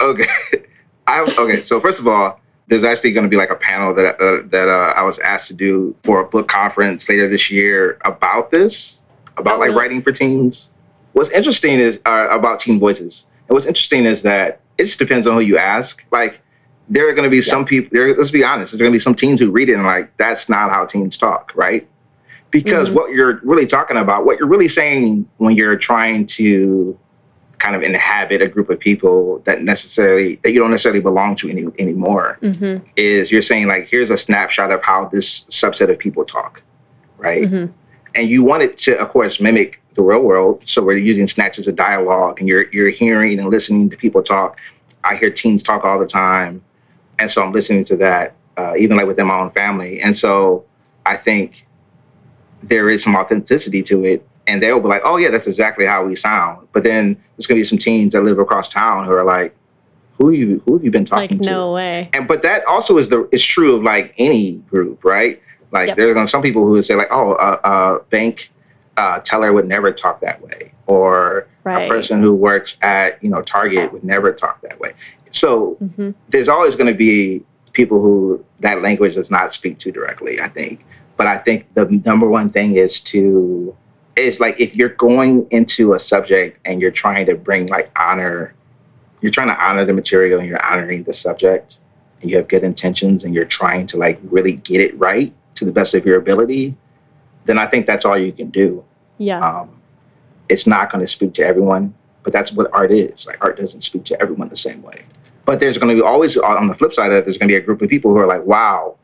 [0.00, 0.26] Okay,
[1.06, 1.62] I okay.
[1.62, 4.68] So first of all, there's actually going to be like a panel that uh, that
[4.68, 9.00] uh, I was asked to do for a book conference later this year about this,
[9.36, 9.78] about oh, like really?
[9.80, 10.68] writing for teens.
[11.12, 13.26] What's interesting is uh, about teen voices.
[13.48, 16.02] And what's interesting is that it just depends on who you ask.
[16.10, 16.40] Like
[16.88, 17.50] there are going to be yeah.
[17.50, 17.88] some people.
[17.92, 18.72] There, let's be honest.
[18.72, 21.16] There's going to be some teens who read it and like that's not how teens
[21.16, 21.88] talk, right?
[22.50, 22.96] Because mm-hmm.
[22.96, 26.98] what you're really talking about, what you're really saying when you're trying to
[27.58, 31.50] kind of inhabit a group of people that necessarily that you don't necessarily belong to
[31.50, 32.84] any, anymore mm-hmm.
[32.96, 36.62] is you're saying like here's a snapshot of how this subset of people talk
[37.16, 37.72] right mm-hmm.
[38.14, 41.66] and you want it to of course mimic the real world so we're using snatches
[41.66, 44.56] of dialogue and you're you're hearing and listening to people talk
[45.02, 46.62] i hear teens talk all the time
[47.18, 50.64] and so i'm listening to that uh, even like within my own family and so
[51.06, 51.66] i think
[52.62, 56.04] there is some authenticity to it and they'll be like, "Oh yeah, that's exactly how
[56.04, 59.24] we sound." But then there's gonna be some teens that live across town who are
[59.24, 59.54] like,
[60.16, 60.60] "Who you?
[60.64, 61.34] Who have you been talking to?
[61.34, 62.10] like, to?" No way.
[62.14, 65.40] And but that also is the is true of like any group, right?
[65.70, 65.96] Like yep.
[65.98, 68.50] there's gonna some people who would say like, "Oh, a uh, uh, bank
[68.96, 71.84] uh, teller would never talk that way," or right.
[71.84, 74.94] a person who works at you know Target would never talk that way.
[75.30, 76.12] So mm-hmm.
[76.30, 77.44] there's always going to be
[77.74, 80.40] people who that language does not speak to directly.
[80.40, 80.86] I think,
[81.18, 83.76] but I think the number one thing is to
[84.16, 88.54] is like if you're going into a subject and you're trying to bring like honor,
[89.20, 91.78] you're trying to honor the material and you're honoring the subject,
[92.20, 95.64] and you have good intentions and you're trying to like really get it right to
[95.64, 96.74] the best of your ability,
[97.46, 98.84] then I think that's all you can do.
[99.18, 99.40] Yeah.
[99.40, 99.80] Um,
[100.48, 103.26] it's not going to speak to everyone, but that's what art is.
[103.26, 105.04] Like art doesn't speak to everyone the same way.
[105.44, 107.52] But there's going to be always on the flip side of that, there's going to
[107.52, 108.96] be a group of people who are like, "Wow,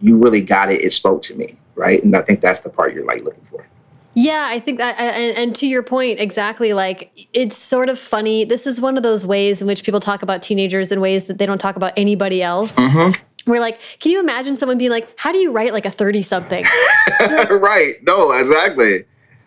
[0.00, 0.80] you really got it.
[0.80, 3.66] It spoke to me." Right, and I think that's the part you're like looking for.
[4.14, 6.74] Yeah, I think that, and, and, to your point, exactly.
[6.74, 8.44] Like, it's sort of funny.
[8.44, 11.38] This is one of those ways in which people talk about teenagers in ways that
[11.38, 12.76] they don't talk about anybody else.
[12.76, 13.18] Mm-hmm.
[13.50, 16.22] We're like, can you imagine someone being like, "How do you write like a thirty
[16.22, 16.64] something?"
[17.20, 17.94] right?
[18.02, 19.04] No, exactly.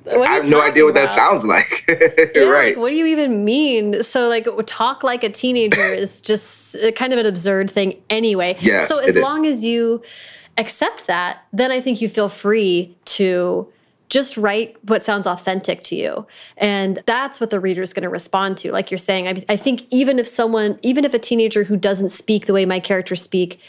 [0.07, 1.07] I have no idea what about?
[1.07, 1.83] that sounds like.
[2.35, 2.75] yeah, right.
[2.75, 4.03] Like, what do you even mean?
[4.03, 8.57] So, like, talk like a teenager is just kind of an absurd thing anyway.
[8.59, 8.83] Yeah.
[8.83, 10.03] So, as long as you
[10.57, 13.71] accept that, then I think you feel free to
[14.09, 16.27] just write what sounds authentic to you.
[16.57, 18.71] And that's what the reader is going to respond to.
[18.71, 22.09] Like you're saying, I, I, think even if someone, even if a teenager who doesn't
[22.09, 23.59] speak the way my characters speak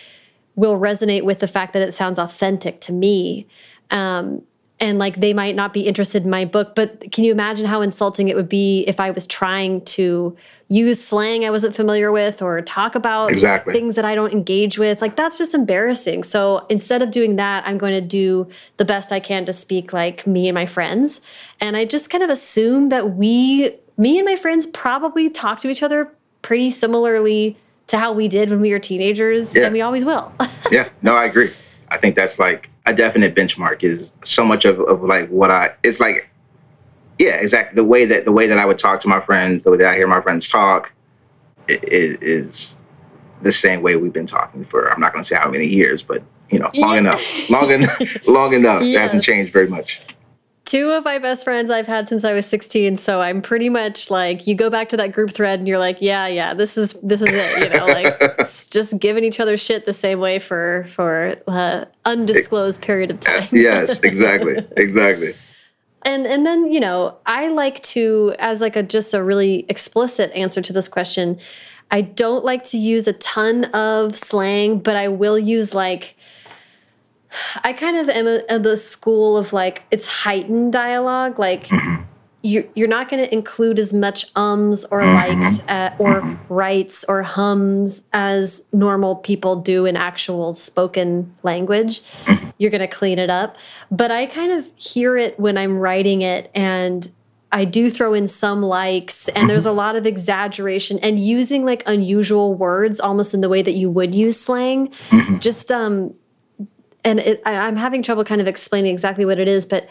[0.55, 3.47] will resonate with the fact that it sounds authentic to me,
[3.91, 4.43] um,
[4.79, 7.81] and like they might not be interested in my book but can you imagine how
[7.81, 10.37] insulting it would be if i was trying to
[10.69, 13.73] use slang i wasn't familiar with or talk about exactly.
[13.73, 15.01] things that i don't engage with?
[15.01, 16.25] Like that's just embarrassing.
[16.25, 19.93] So instead of doing that i'm going to do the best i can to speak
[19.93, 21.21] like me and my friends.
[21.61, 25.69] And i just kind of assume that we me and my friends probably talk to
[25.69, 26.13] each other
[26.43, 29.65] pretty similarly to how we did when we were teenagers yeah.
[29.65, 30.33] and we always will.
[30.73, 30.89] Yeah.
[31.01, 31.53] No i agree
[31.89, 35.75] i think that's like a definite benchmark is so much of, of like what I
[35.83, 36.29] it's like
[37.19, 39.73] yeah exactly the way that the way that I would talk to my friends the
[39.73, 40.91] way that I hear my friends talk
[41.69, 42.77] is, is
[43.43, 46.03] the same way we've been talking for I'm not going to say how many years
[46.03, 46.99] but you know long yeah.
[46.99, 48.95] enough long enough long enough yes.
[48.95, 50.01] it hasn't changed very much
[50.67, 52.99] two of my best friends I've had since I was 16.
[52.99, 55.99] So I'm pretty much like, you go back to that group thread and you're like,
[56.01, 57.63] yeah, yeah, this is, this is it.
[57.63, 58.37] You know, like
[58.71, 63.49] just giving each other shit the same way for, for uh, undisclosed period of time.
[63.53, 64.67] yes, exactly.
[64.77, 65.33] Exactly.
[66.03, 70.31] And, and then, you know, I like to, as like a, just a really explicit
[70.33, 71.39] answer to this question,
[71.91, 76.17] I don't like to use a ton of slang, but I will use like,
[77.63, 81.39] I kind of am of the school of like it's heightened dialogue.
[81.39, 82.03] Like mm-hmm.
[82.43, 85.41] you're you're not going to include as much ums or mm-hmm.
[85.41, 86.53] likes uh, or mm-hmm.
[86.53, 92.03] rights or hums as normal people do in actual spoken language.
[92.25, 92.51] Mm-hmm.
[92.59, 93.57] You're going to clean it up,
[93.91, 97.11] but I kind of hear it when I'm writing it and.
[97.53, 101.85] I do throw in some likes, and there's a lot of exaggeration and using like
[101.87, 104.89] unusual words almost in the way that you would use slang.
[105.11, 105.39] Mm-hmm.
[105.39, 106.13] Just um,
[107.07, 109.89] and it, I, I'm having trouble kind of explaining exactly what it is, but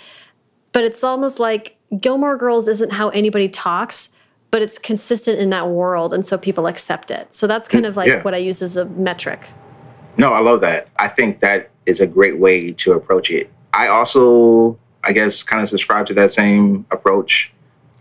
[0.73, 4.09] but it's almost like Gilmore Girls isn't how anybody talks,
[4.51, 7.33] but it's consistent in that world, and so people accept it.
[7.33, 8.21] So that's kind of like yeah.
[8.21, 9.47] what I use as a metric.
[10.17, 10.89] No, I love that.
[10.97, 13.49] I think that is a great way to approach it.
[13.73, 17.51] I also, I guess, kind of subscribe to that same approach.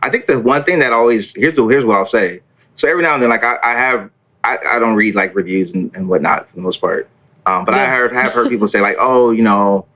[0.02, 2.40] I think the one thing that always here's the, here's what I'll say.
[2.74, 4.10] So every now and then, like I, I have,
[4.42, 7.08] I, I don't read like reviews and, and whatnot for the most part.
[7.46, 7.82] Um, but yeah.
[7.82, 9.86] I heard have heard people say like, oh, you know,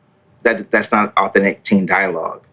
[0.43, 2.45] that that's not authentic teen dialogue.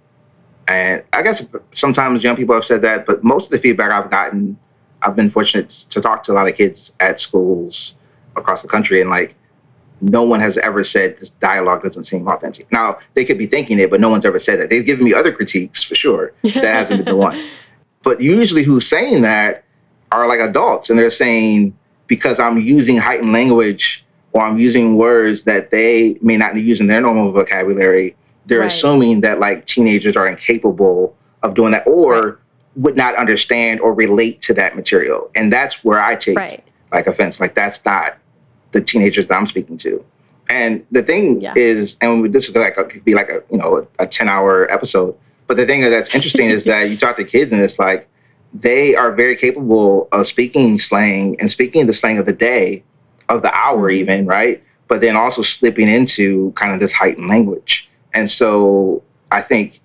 [0.68, 4.10] And I guess sometimes young people have said that, but most of the feedback I've
[4.10, 4.58] gotten,
[5.02, 7.94] I've been fortunate to talk to a lot of kids at schools
[8.36, 9.36] across the country, and like,
[10.02, 12.72] no one has ever said this dialogue doesn't seem authentic.
[12.72, 14.70] Now they could be thinking it, but no one's ever said that.
[14.70, 16.34] They've given me other critiques for sure.
[16.44, 17.42] that hasn't been the one.
[18.04, 19.64] But usually, who's saying that
[20.12, 24.05] are like adults, and they're saying because I'm using heightened language
[24.36, 28.18] or I'm using words that they may not use in their normal vocabulary,
[28.48, 28.72] they're right.
[28.72, 32.34] assuming that like teenagers are incapable of doing that, or right.
[32.76, 35.32] would not understand or relate to that material.
[35.36, 36.62] And that's where I take Right.
[36.92, 37.40] like offense.
[37.40, 38.18] Like that's not
[38.74, 40.04] the teenagers that I'm speaking to.
[40.50, 41.54] And the thing Yeah.
[41.56, 44.70] is, and this is like a, could be like a you know a, 10 hour
[44.70, 45.16] episode.
[45.48, 48.10] But the thing that's interesting is that you talk to kids and it's like
[48.54, 52.84] they are very capable of speaking slang and speaking the slang of the day,
[53.30, 53.94] of the hour Mhm.
[53.96, 54.62] even, right?
[54.88, 57.88] But then also slipping into kind of this heightened language.
[58.14, 59.80] And so I think,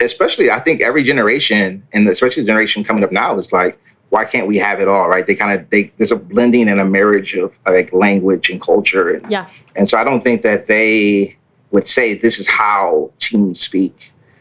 [0.00, 3.78] especially I think every generation, and especially the generation coming up now, is like,
[4.10, 5.26] why can't we have it all, right?
[5.26, 9.10] They kind of they there's a blending and a marriage of like language and culture,
[9.10, 9.46] and Yeah.
[9.76, 11.36] and so I don't think that they
[11.72, 13.94] would say this is how teens speak,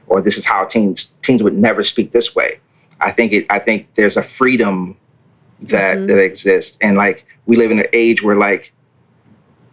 [0.08, 2.60] or this is how teens teens would never speak this way.
[3.01, 3.45] I think it.
[3.49, 4.95] I think there's a freedom
[5.63, 6.08] that Mhm.
[6.08, 8.72] that exists, and like we live in an age where like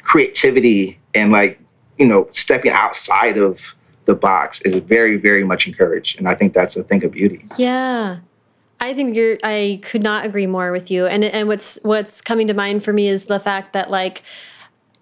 [0.03, 1.59] creativity and like
[1.99, 3.59] you know stepping outside of
[4.07, 7.44] the box is very very much encouraged, and I think that's a thing of beauty.
[7.59, 8.18] Yeah.
[8.81, 11.07] I think you're I could not agree more with you.
[11.07, 14.23] And and what's what's coming to mind for me is the fact that like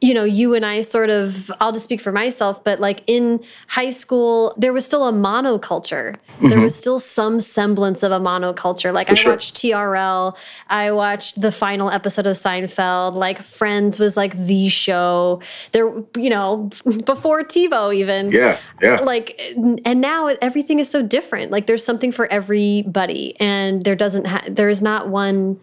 [0.02, 3.40] you know, you and I sort of I'll just speak for myself, but like in
[3.68, 6.16] high school there was still a monoculture.
[6.40, 6.62] There Mhm.
[6.64, 8.92] was still some semblance of a monoculture.
[8.92, 9.32] Like For I sure.
[9.32, 10.36] watched TRL,
[10.68, 15.40] I watched the final episode of Seinfeld, like Friends was like the show.
[15.70, 16.68] There you know,
[17.06, 19.38] before TiVo even Yeah, yeah, like
[19.84, 24.42] and now everything is so different like there's something for everybody and there doesn't ha-
[24.48, 25.60] there is not one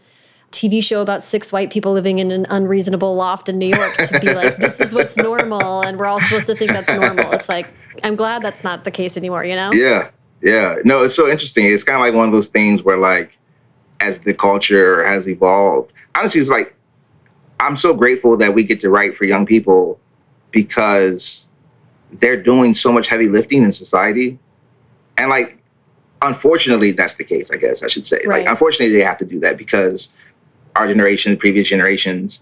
[0.51, 4.19] tv show about six white people living in an unreasonable loft in new york to
[4.19, 7.47] be like this is what's normal and we're all supposed to think that's normal it's
[7.49, 7.67] like
[8.03, 10.09] i'm glad that's not the case anymore you know yeah,
[10.41, 10.75] yeah.
[10.83, 11.65] No, it's so interesting.
[11.65, 13.37] It's kind of like one of those things where like
[13.99, 16.75] as the culture has evolved, honestly, it's like
[17.59, 19.99] I'm so grateful that we get to write for young people
[20.51, 21.47] because
[22.13, 24.39] they're doing so much heavy lifting in society.
[25.17, 25.57] And like,
[26.21, 28.21] unfortunately, that's the case, I guess I should say.
[28.25, 28.45] Right.
[28.45, 30.09] Like, unfortunately, they have to do that because
[30.75, 32.41] our generation, previous generations,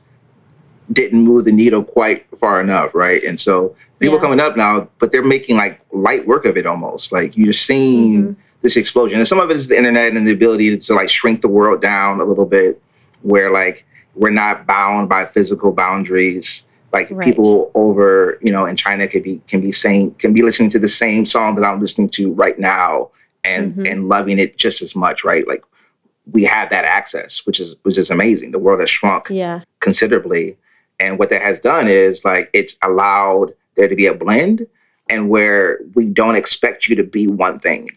[0.92, 3.24] didn't move the needle quite far enough, right?
[3.24, 4.22] And so people Yeah.
[4.22, 7.12] coming up now, but they're making like light work of it almost.
[7.12, 8.36] Like you're seeing Mhm.
[8.62, 11.42] this explosion, and some of it is the internet and the ability to like shrink
[11.42, 12.82] the world down a little bit,
[13.22, 13.84] where like
[14.16, 16.64] we're not bound by physical boundaries.
[16.94, 17.26] Like Right.
[17.26, 20.80] people over, you know, in China could be can be saying can be listening to
[20.80, 23.10] the same song that I'm listening to right now
[23.44, 23.92] and Mhm.
[23.92, 25.46] and loving it just as much, right?
[25.48, 25.64] Like
[26.32, 28.52] we have that access, which is which is amazing.
[28.52, 30.58] The world has shrunk yeah considerably.
[31.00, 34.66] And what that has done is like it's allowed there to be a blend
[35.10, 37.90] and where we don't expect you to be one thing.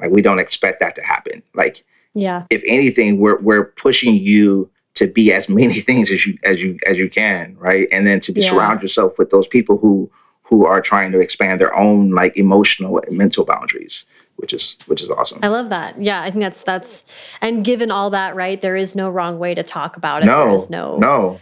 [0.00, 1.42] Like we don't expect that to happen.
[1.54, 6.36] Like yeah if anything, we're we're pushing you to be as many things as you
[6.44, 7.88] as you as you can, right?
[7.92, 8.50] And then to be Yeah.
[8.50, 10.10] surround yourself with those people who
[10.42, 14.04] who are trying to expand their own like emotional and mental boundaries,
[14.40, 15.38] which is which is awesome.
[15.42, 17.04] i love that yeah i think that's that's
[17.40, 20.36] and given all that right there is no wrong way to talk about it there
[20.46, 21.38] No, is no no,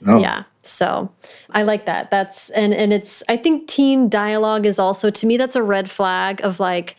[0.00, 0.18] no.
[0.18, 1.10] yeah so
[1.50, 5.36] i like that that's and and it's i think teen dialogue is also to me
[5.36, 6.96] that's a red flag of like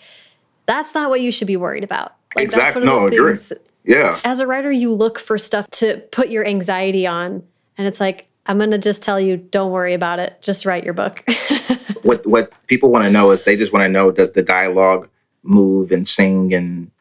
[0.65, 3.13] that's not what you should be worried about like that's Exact- one of no, those
[3.19, 3.35] agree.
[3.35, 3.53] things
[3.85, 4.19] Yeah.
[4.23, 7.43] as a writer you look for stuff to put your anxiety on
[7.77, 10.93] and it's like i'm gonna just tell you don't worry about it just write your
[10.93, 11.23] book
[12.03, 15.07] what what people want to know is they just want to know does the dialogue
[15.43, 16.91] move and sing and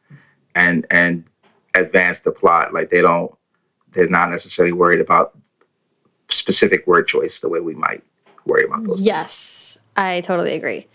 [0.55, 1.25] and and
[1.75, 2.73] advance the plot.
[2.73, 3.33] Like they don't
[3.93, 5.37] they're not necessarily worried about
[6.31, 8.05] specific word choice the way we might
[8.45, 10.87] worry about those yes i totally agree.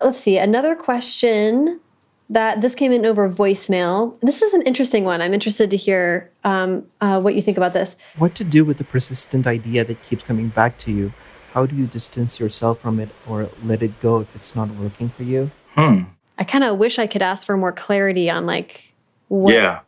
[0.00, 1.80] Let's see another question
[2.28, 4.18] that this came in over voicemail.
[4.20, 5.22] This is an interesting one.
[5.22, 7.96] I'm interested to hear um, uh, what you think about this.
[8.16, 11.12] What to do with the persistent idea that keeps coming back to you?
[11.52, 15.10] How do you distance yourself from it or let it go if it's not working
[15.10, 15.50] for you?
[15.76, 16.02] hmm
[16.42, 18.92] I kind of wish I could ask for more clarity on like
[19.28, 19.78] what yeah.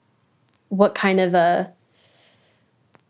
[0.68, 1.72] what kind of a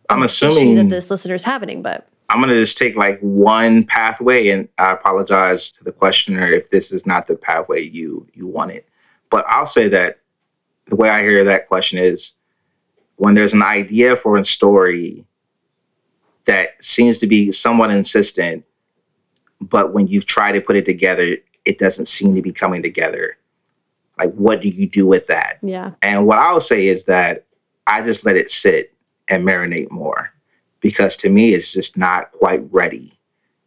[0.08, 3.20] i'm issue assuming that this listener is happening, but i'm going to just take like
[3.20, 8.26] one pathway and i apologize to the questioner if this is not the pathway you
[8.32, 8.82] you wanted.
[9.30, 10.20] But i'll say that
[10.88, 12.32] the way i hear that question is
[13.16, 15.26] when there's an idea for a story
[16.46, 18.64] that seems to be somewhat insistent,
[19.60, 23.36] but when you try to put it together, it doesn't seem to be coming together.
[24.18, 25.58] Like, what do you do with that?
[25.62, 27.44] yeah, And what I'll say is that
[27.86, 28.94] I just let it sit
[29.28, 30.30] and marinate more
[30.80, 33.18] because to me, it's just not quite ready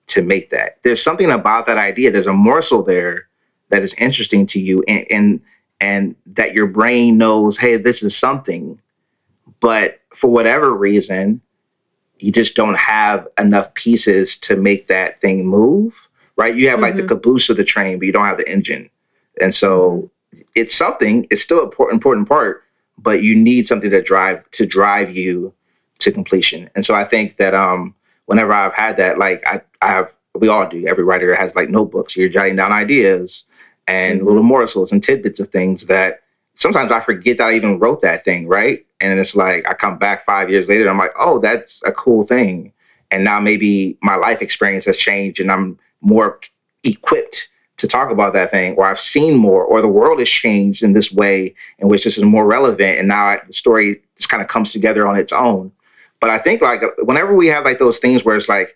[0.10, 0.78] to make that.
[0.84, 2.12] There's something about that idea.
[2.12, 3.28] There's a morsel there
[3.70, 5.42] that is interesting to you, and and
[5.82, 8.80] and that your brain knows, hey, this is something,
[9.60, 11.42] but for whatever reason,
[12.20, 15.94] you just don't have enough pieces to make that thing move.
[16.38, 16.56] Right?
[16.56, 18.90] You have like the caboose of the train, but you don't have the engine.
[19.42, 20.10] And so
[20.56, 21.28] it's something.
[21.32, 22.64] It's still an important important part,
[23.00, 25.54] but you need something to drive to drive you
[26.00, 26.70] to completion.
[26.76, 30.10] And so I think that um, whenever I've had that, like I, I have,
[30.40, 30.86] we all do.
[30.88, 32.16] Every writer has like notebooks.
[32.16, 33.46] You're jotting down ideas
[33.88, 34.26] and Mhm.
[34.26, 36.22] little morsels and tidbits of things that
[36.56, 38.86] sometimes I forget that I even wrote that thing, right?
[39.02, 41.92] And it's like I come back five years later, and I'm like, oh, that's a
[41.92, 42.74] cool thing.
[43.12, 46.40] And now maybe my life experience has changed, and I'm more
[46.84, 50.82] equipped to talk about that thing, or I've seen more, or the world has changed
[50.82, 54.30] in this way in which this is more relevant, and now I, the story just
[54.30, 55.72] kind of comes together on its own.
[56.20, 58.76] But I think like whenever we have like those things where it's like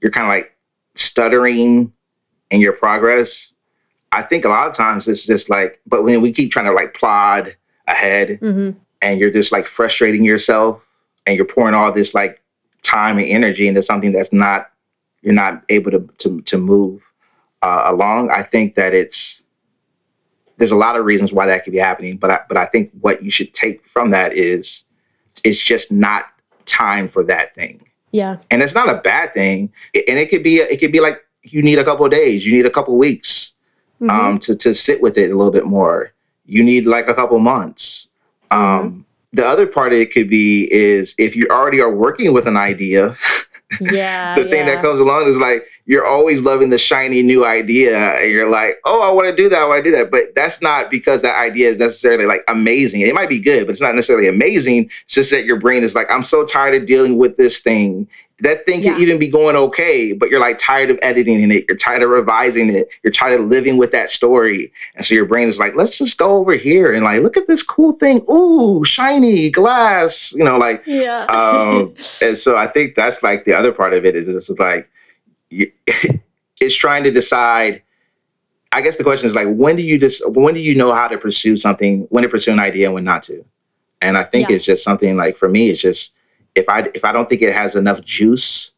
[0.00, 0.56] you're kind of like
[0.94, 1.92] stuttering
[2.50, 3.52] in your progress,
[4.12, 6.72] I think a lot of times it's just like, but when we keep trying to
[6.72, 7.54] like plod
[7.86, 10.82] ahead hmm and you're just like frustrating yourself
[11.26, 12.42] and you're pouring all this like
[12.82, 14.70] time and energy into something that's not,
[15.22, 17.00] you're not able to, to, to move
[17.62, 18.30] uh, along.
[18.30, 19.42] I think that it's,
[20.58, 22.90] there's a lot of reasons why that could be happening, but I, but I think
[23.00, 24.84] what you should take from that is
[25.44, 26.24] it's just not
[26.66, 27.80] time for that thing
[28.12, 28.36] Yeah.
[28.50, 29.72] and it's not a bad thing.
[29.94, 32.52] And it could be it could be like you need a couple of days, you
[32.52, 33.52] need a couple of weeks
[34.00, 34.10] Mhm.
[34.10, 36.12] um, to to sit with it a little bit more.
[36.44, 38.08] You need like a couple months.
[38.50, 42.46] Um, The other part of it could be is if you already are working with
[42.46, 43.16] an idea,
[43.80, 44.34] yeah.
[44.36, 44.74] the thing yeah.
[44.74, 48.74] that comes along is like you're always loving the shiny new idea, and you're like,
[48.84, 50.10] oh, I want to do that, I want to do that.
[50.10, 53.00] But that's not because that idea is necessarily like amazing.
[53.00, 54.90] It might be good, but it's not necessarily amazing.
[55.06, 58.06] It's just that your brain is like, I'm so tired of dealing with this thing.
[58.40, 58.92] That thing Yeah.
[58.92, 61.64] can even be going okay, but you're like tired of editing it.
[61.68, 62.88] You're tired of revising it.
[63.02, 64.72] You're tired of living with that story.
[64.94, 67.48] And so your brain is like, let's just go over here and like, look at
[67.48, 68.24] this cool thing.
[68.30, 70.32] Ooh, shiny glass.
[70.36, 71.26] You know, like, Yeah.
[71.28, 74.58] um, and so I think that's like the other part of it is this is
[74.58, 74.88] like
[75.50, 75.70] you,
[76.60, 77.82] it's trying to decide.
[78.70, 81.08] I guess the question is like when do you just when do you know how
[81.08, 83.42] to pursue something, when to pursue an idea and when not to?
[84.02, 84.56] And I think Yeah.
[84.56, 86.12] it's just something like for me, it's just
[86.54, 88.72] if I if I don't think it has enough juice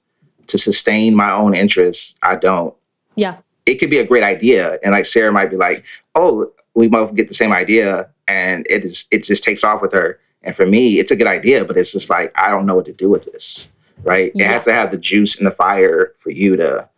[0.49, 2.75] to sustain my own interests, I don't.
[3.17, 3.37] yeah.
[3.67, 7.15] It could be a great idea, and like Sarah might be like, "Oh, we both
[7.15, 10.19] get the same idea," and it is it just takes off with her.
[10.43, 12.87] And for me, it's a good idea, but it's just like I don't know what
[12.87, 13.69] to do with this.
[14.03, 14.33] Right?
[14.35, 16.89] It has to have the juice and the fire for you to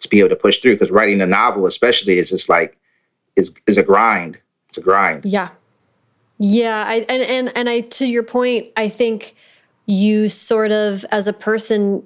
[0.00, 0.74] to be able to push through.
[0.74, 2.76] Because writing a novel, especially, is just like
[3.36, 4.38] is is a grind.
[4.68, 5.24] It's a grind.
[5.24, 5.50] Yeah.
[6.38, 9.34] Yeah, I and and and I to your point, I think
[9.88, 12.02] you sort of as a person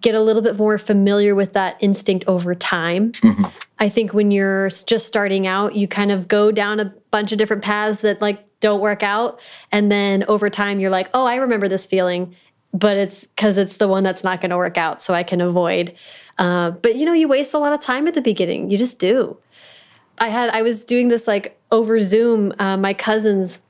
[0.00, 3.12] get a little bit more familiar with that instinct over time.
[3.22, 3.52] Mhm.
[3.78, 7.38] I think when you're just starting out, you kind of go down a bunch of
[7.38, 9.38] different paths that like don't work out
[9.70, 12.34] and then over time you're like, "Oh, I remember this feeling."
[12.72, 15.40] But it's cuz it's the one that's not going to work out, so I can
[15.40, 15.92] avoid.
[16.38, 18.70] Uh, but you know, you waste a lot of time at the beginning.
[18.70, 19.36] You just do.
[20.18, 22.52] I had I was doing this like over Zoom.
[22.58, 23.60] Uh, my cousins,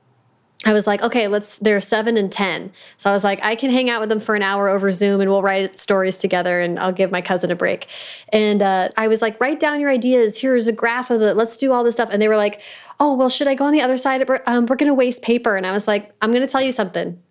[0.65, 1.57] I was like, okay, let's.
[1.59, 4.33] They're seven and ten, so I was like, I can hang out with them for
[4.35, 7.55] an hour over Zoom, and we'll write stories together, and I'll give my cousin a
[7.55, 7.87] break.
[8.29, 10.39] And uh, I was like, write down your ideas.
[10.39, 11.35] Here's a graph of it.
[11.37, 12.09] Let's do all this stuff.
[12.11, 12.61] And they were like,
[12.99, 14.27] oh well, should I go on the other side?
[14.47, 15.55] Um, we're gonna waste paper.
[15.57, 17.21] And I was like, I'm gonna tell you something.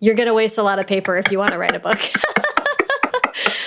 [0.00, 1.98] You're gonna waste a lot of paper if you want to write a book.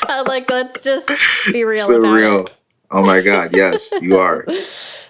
[0.08, 1.10] I was like, let's just
[1.52, 2.42] be real So real.
[2.46, 2.56] it.
[2.92, 3.56] Oh my God!
[3.56, 4.46] Yes, you are.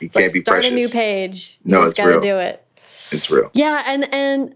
[0.02, 0.72] You It's can't like be start precious.
[0.72, 1.60] a new page.
[1.66, 2.20] You No, just it's gotta real.
[2.22, 2.66] do it.
[3.12, 3.49] It's real.
[3.53, 4.55] Yeah, and and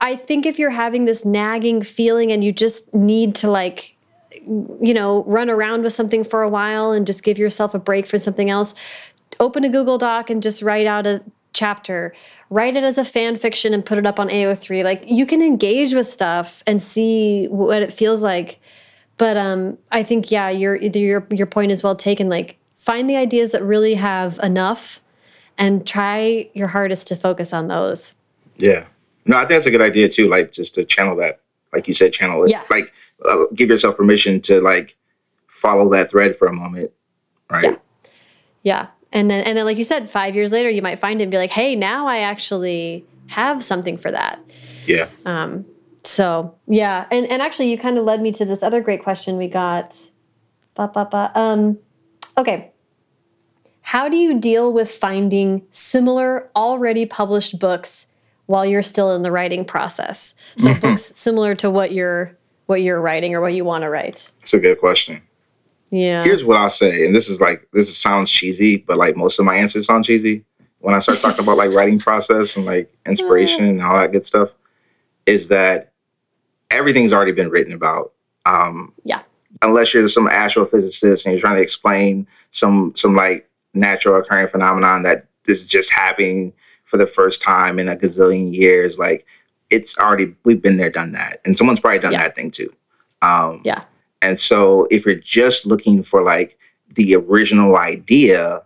[0.00, 3.96] I think if you're having this nagging feeling and you just need to like
[4.80, 8.06] you know, run around with something for a while and just give yourself a break
[8.06, 8.74] for something else,
[9.40, 12.14] open a Google Doc and just write out a chapter.
[12.50, 14.84] Write it as a fan fiction and put it up on AO3.
[14.84, 18.60] Like you can engage with stuff and see what it feels like.
[19.16, 23.16] But um I think yeah, your your your point is well taken like find the
[23.16, 25.00] ideas that really have enough
[25.58, 28.14] and try your hardest to focus on those.
[28.56, 28.86] Yeah.
[29.26, 30.28] No, I think that's a good idea too.
[30.28, 31.40] Like just to channel that,
[31.72, 32.50] like you said, channel it.
[32.50, 32.62] Yeah.
[32.70, 32.92] Like
[33.28, 34.96] uh, give yourself permission to like
[35.60, 36.92] follow that thread for a moment,
[37.50, 37.64] right?
[37.64, 37.76] Yeah.
[38.62, 38.86] Yeah.
[39.12, 41.30] And then and then like you said, 5 years later you might find it and
[41.30, 44.38] be like, "Hey, now I actually have something for that."
[44.86, 45.08] Yeah.
[45.26, 45.66] Um
[46.04, 47.06] so, yeah.
[47.10, 49.98] And and actually you kind of led me to this other great question we got.
[50.74, 51.32] Ba, ba, ba.
[51.34, 51.78] Um
[52.36, 52.72] okay.
[53.88, 58.06] How do you deal with finding similar already published books
[58.44, 60.34] while you're still in the writing process?
[60.58, 60.80] So Mhm.
[60.82, 62.36] books similar to what you're
[62.66, 64.30] what you're writing or what you want to write.
[64.42, 65.22] It's a good question.
[65.88, 66.22] Yeah.
[66.22, 69.46] Here's what I'll say, and this is like this sounds cheesy, but like most of
[69.46, 70.44] my answers sound cheesy
[70.80, 74.26] when I start talking about like writing process and like inspiration and all that good
[74.26, 74.50] stuff.
[75.24, 75.92] Is that
[76.70, 78.12] everything's already been written about?
[78.44, 79.20] Um, Yeah.
[79.62, 85.02] Unless you're some astrophysicist and you're trying to explain some some like natural occurring phenomenon
[85.02, 86.52] that this is just happening
[86.86, 88.96] for the first time in a gazillion years.
[88.98, 89.24] Like
[89.70, 92.22] it's already we've been there, done that, and someone's probably done Yeah.
[92.22, 92.72] that thing too.
[93.22, 93.82] Um, Yeah.
[94.22, 96.56] And so if you're just looking for like
[96.96, 98.62] the original idea,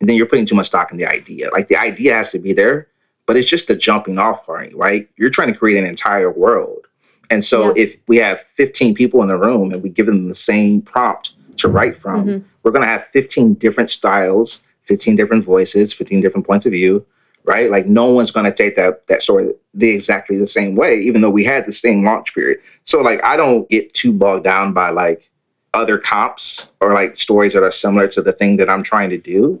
[0.00, 1.50] then you're putting too much stock in the idea.
[1.52, 2.86] Like the idea has to be there,
[3.26, 5.08] but it's just the jumping off point, right?
[5.16, 6.86] You're trying to create an entire world.
[7.28, 7.84] And so Yeah.
[7.84, 11.32] if we have 15 people in the room and we give them the same prompt
[11.58, 12.44] to write from, Mhm.
[12.62, 17.04] we're going to have 15 different styles, 15 different voices, 15 different points of view,
[17.44, 17.70] right?
[17.70, 21.20] Like no one's going to take that that story the exactly the same way, even
[21.20, 22.58] though we had the same launch period.
[22.84, 25.28] So like I don't get too bogged down by like
[25.74, 29.18] other comps or like stories that are similar to the thing that I'm trying to
[29.18, 29.60] do.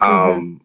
[0.00, 0.60] Um,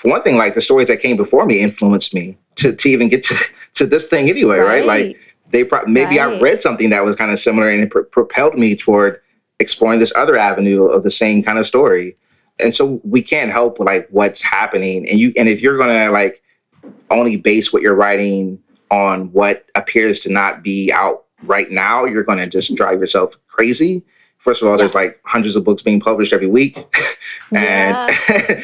[0.00, 3.08] for one thing, like the stories that came before me influenced me to, to even
[3.08, 3.34] get to,
[3.74, 4.86] to this thing anyway, right?
[4.86, 5.16] Like
[5.52, 8.56] they pro- maybe I read something that was kind of similar and it pr- propelled
[8.56, 9.20] me toward
[9.60, 12.16] exploring this other avenue of the same kind of story.
[12.58, 15.08] And so we can't help like what's happening.
[15.08, 16.42] And you and if you're gonna like
[17.10, 18.58] only base what you're writing
[18.90, 24.02] on what appears to not be out right now, you're gonna just drive yourself crazy.
[24.38, 26.78] First of all, there's like hundreds of books being published every week.
[27.52, 28.10] and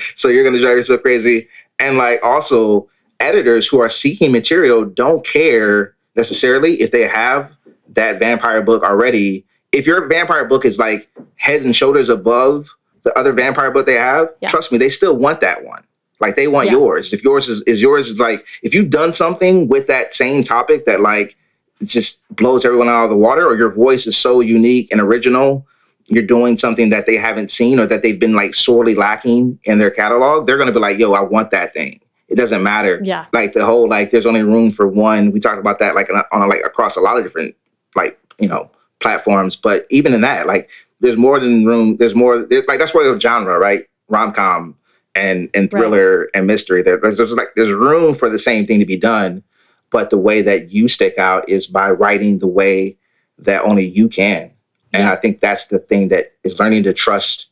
[0.16, 1.48] so you're gonna drive yourself crazy.
[1.78, 2.88] And like also
[3.20, 7.50] editors who are seeking material don't care necessarily if they have
[7.90, 9.45] that vampire book already.
[9.72, 12.66] If your vampire book is like heads and shoulders above
[13.04, 14.50] the other vampire book they have, Yeah.
[14.50, 15.82] trust me, they still want that one.
[16.20, 16.72] Like they want Yeah.
[16.72, 17.12] yours.
[17.12, 20.86] If yours is, is yours is like if you've done something with that same topic
[20.86, 21.36] that like
[21.84, 25.66] just blows everyone out of the water, or your voice is so unique and original,
[26.06, 29.78] you're doing something that they haven't seen or that they've been like sorely lacking in
[29.78, 32.00] their catalog, they're gonna be like, yo, I want that thing.
[32.28, 33.26] It doesn't matter Yeah.
[33.32, 36.22] like the whole like there's only room for one we talked about that like on,
[36.32, 37.54] on a, like across a lot of different
[37.94, 38.68] like you know
[39.00, 40.68] platforms but even in that like
[41.00, 44.74] there's more than room there's more there's, like that's where the genre right rom-com
[45.14, 45.80] and and Right.
[45.80, 48.96] thriller and mystery there, there's, there's like there's room for the same thing to be
[48.98, 49.42] done
[49.90, 52.96] but the way that you stick out is by writing the way
[53.38, 54.50] that only you can
[54.92, 55.12] and Yeah.
[55.12, 57.46] i think that's the thing that is learning to trust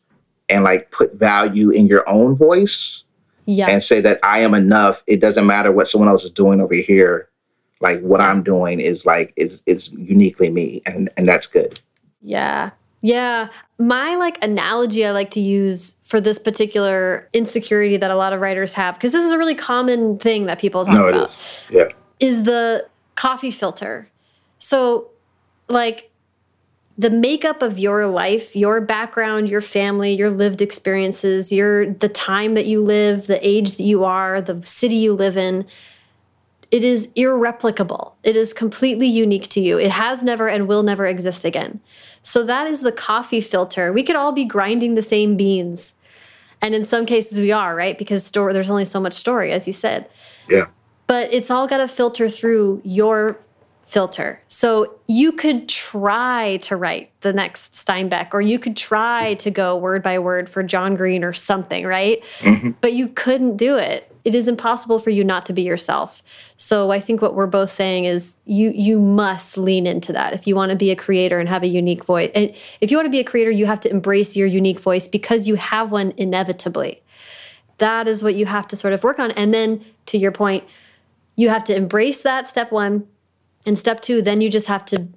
[0.48, 3.02] and like put value in your own voice
[3.46, 3.68] Yeah.
[3.68, 5.02] and say that I am enough.
[5.06, 7.28] It doesn't matter what someone else is doing over here.
[7.84, 11.78] Like what I'm doing is like is is uniquely me, and and that's good.
[12.22, 12.70] Yeah.
[13.02, 13.50] Yeah.
[13.78, 18.40] My like analogy I like to use for this particular insecurity that a lot of
[18.40, 21.28] writers have, because this is a really common thing that people talk No, it about,
[21.30, 21.66] is.
[21.70, 21.88] Yeah.
[22.18, 24.08] is the coffee filter.
[24.58, 25.10] So,
[25.68, 26.10] like,
[26.96, 32.54] the makeup of your life, your background, your family, your lived experiences, your the time
[32.54, 35.66] that you live, the age that you are, the city you live in,
[36.74, 38.16] it is irreplicable.
[38.24, 39.78] It is completely unique to you.
[39.78, 41.78] It has never and will never exist again.
[42.24, 43.92] So that is the coffee filter.
[43.92, 45.94] We could all be grinding the same beans.
[46.60, 47.96] And in some cases we are, right?
[47.96, 50.08] Because there's only so much story as you said
[50.48, 50.66] Yeah.
[51.06, 53.38] but it's all got to filter through your
[53.86, 54.40] filter.
[54.48, 59.76] So you could try to write the next Steinbeck, or you could try to go
[59.76, 62.20] word by word for John Green or something, right?
[62.40, 62.74] Mhm.
[62.80, 64.10] But you couldn't do it.
[64.24, 66.22] It is impossible for you not to be yourself.
[66.56, 70.46] So I think what we're both saying is you you must lean into that if
[70.46, 72.30] you want to be a creator and have a unique voice.
[72.34, 75.06] And if you want to be a creator, you have to embrace your unique voice
[75.06, 77.02] because you have one inevitably
[77.78, 79.30] that is what you have to sort of work on.
[79.32, 80.64] And then to your point,
[81.36, 83.06] you have to embrace that step one.
[83.66, 85.08] And step two, then you just have to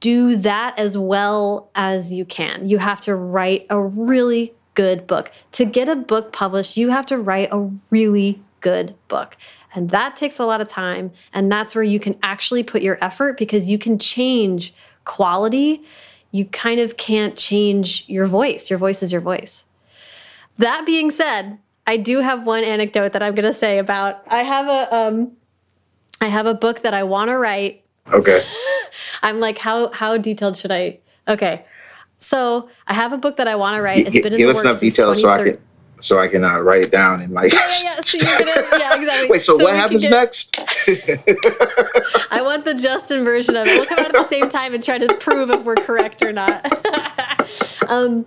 [0.00, 2.68] do that as well as you can.
[2.68, 5.32] You have to write a really good book.
[5.52, 9.36] To get a book published, you have to write a really good book.
[9.74, 11.12] And that takes a lot of time.
[11.34, 15.82] And that's where you can actually put your effort because you can change quality.
[16.30, 18.70] You kind of can't change your voice.
[18.70, 19.66] Your voice is your voice.
[20.56, 24.22] That being said, I do have one anecdote that I'm going to say about.
[24.28, 25.32] I have a um,
[26.20, 27.84] I have a book that I want to write.
[28.10, 28.42] Okay.
[29.22, 31.00] I'm like, how how detailed should I?
[31.28, 31.64] Okay,
[32.18, 34.06] so I have a book that I want to write.
[34.06, 35.73] It's been in the works since details so I 2013.
[36.04, 37.52] So I can uh, write it down and like.
[37.52, 38.00] Yeah, yeah, yeah.
[38.02, 39.28] So you're gonna, yeah, exactly.
[39.30, 39.42] Wait.
[39.44, 40.56] So, we what happens get- next?
[42.30, 43.74] I want the Justin version of it.
[43.76, 46.32] We'll come out at the same time and try to prove if we're correct or
[46.32, 46.64] not.
[47.90, 48.26] um,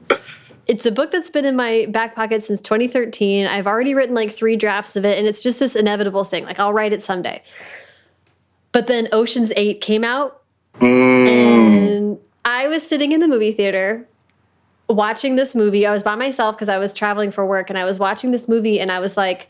[0.65, 3.45] it's a book that's been in my back pocket since 2013.
[3.47, 6.43] I've already written like three drafts of it, and it's just this inevitable thing.
[6.43, 7.41] Like, I'll write it someday.
[8.73, 10.41] But then Ocean's 8 came out,
[10.79, 14.07] Mm, and I was sitting in the movie theater
[14.89, 15.85] watching this movie.
[15.85, 18.47] I was by myself because I was traveling for work, and I was watching this
[18.47, 19.47] movie, and I was like,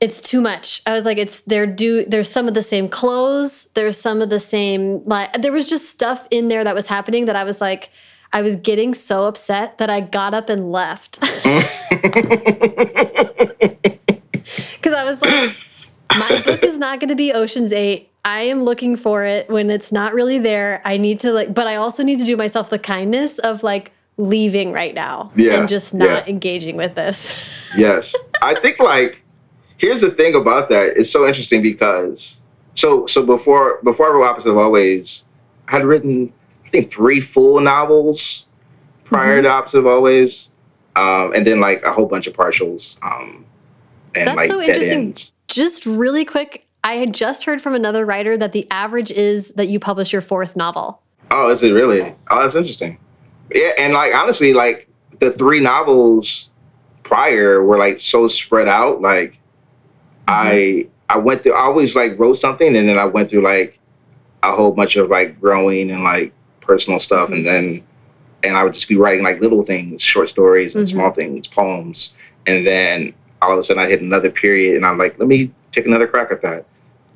[0.00, 0.82] it's too much.
[0.86, 4.30] I was like, it's they're do there's some of the same clothes, there's some of
[4.30, 7.60] the same like there was just stuff in there that was happening that I was
[7.60, 7.90] like,
[8.32, 11.20] I was getting so upset that I got up and left.
[14.84, 15.56] Because I was like,
[16.16, 18.10] my book is not going to be Ocean's 8.
[18.24, 20.80] I am looking for it when it's not really there.
[20.84, 23.92] I need to like, but I also need to do myself the kindness of like
[24.16, 26.32] leaving right now Yeah, and just not yeah.
[26.32, 27.36] engaging with this.
[27.76, 29.20] yes i think like
[29.78, 32.38] here's the thing about that it's so interesting because
[32.76, 35.24] so so before before i wrote opposite of always
[35.66, 36.32] i had written
[36.64, 38.46] i think three full novels
[39.04, 39.42] prior Mm-hmm.
[39.46, 40.48] to opposite of always
[40.94, 43.44] um, and then like a whole bunch of partials um,
[44.14, 44.92] and That's like so interesting.
[44.92, 49.48] ends Just really quick, I had just heard from another writer that the average is
[49.52, 51.00] that you publish your fourth novel.
[51.30, 52.98] oh is it really oh that's interesting
[53.54, 54.88] yeah and like honestly like
[55.20, 56.50] the three novels
[57.02, 59.38] prior were like so spread out like
[60.28, 61.52] I I went through.
[61.52, 63.78] I always like wrote something, and then I went through like
[64.42, 66.32] a whole bunch of like growing and like
[66.62, 67.82] personal stuff, and then
[68.42, 70.92] and I would just be writing like little things, short stories and Mhm.
[70.92, 72.14] small things, poems,
[72.46, 73.12] and then
[73.42, 76.06] all of a sudden I hit another period, and I'm like, let me take another
[76.06, 76.64] crack at that.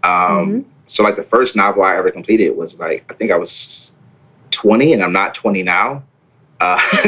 [0.03, 3.92] Um, So like the first novel I ever completed was like I think I was
[4.51, 6.03] 20, and I'm not 20 now.
[6.61, 6.78] Uh,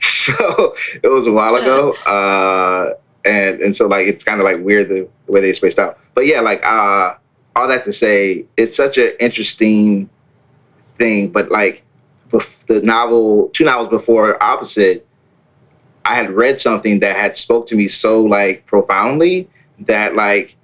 [0.00, 1.92] so it was a while ago.
[2.06, 5.78] Uh, and and so like it's kind of like weird the, the way they spaced
[5.78, 5.98] out.
[6.14, 7.14] But yeah, like uh,
[7.56, 10.08] all that to say, it's such an interesting
[10.98, 11.30] thing.
[11.30, 11.82] But like
[12.30, 15.06] bef- the novel, two novels before Opposite,
[16.04, 19.48] I had read something that had spoke to me so like profoundly
[19.80, 20.54] that like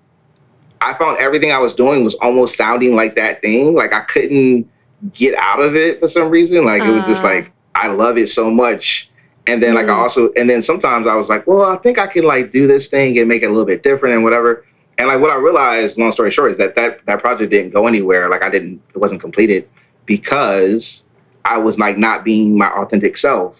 [0.82, 3.74] I found everything I was doing was almost sounding like that thing.
[3.74, 4.68] Like I couldn't
[5.14, 6.64] get out of it for some reason.
[6.64, 7.28] Like it was just Ah.
[7.28, 9.08] like I love it so much.
[9.46, 10.02] And then like I Mm.
[10.02, 12.88] also and then sometimes I was like, well, I think I can like do this
[12.88, 14.64] thing and make it a little bit different and whatever.
[14.98, 17.86] And like what I realized, long story short, is that that, that project didn't go
[17.86, 18.28] anywhere.
[18.28, 19.68] Like I didn't, it wasn't completed
[20.06, 21.02] because
[21.44, 23.56] I was like not being my authentic self.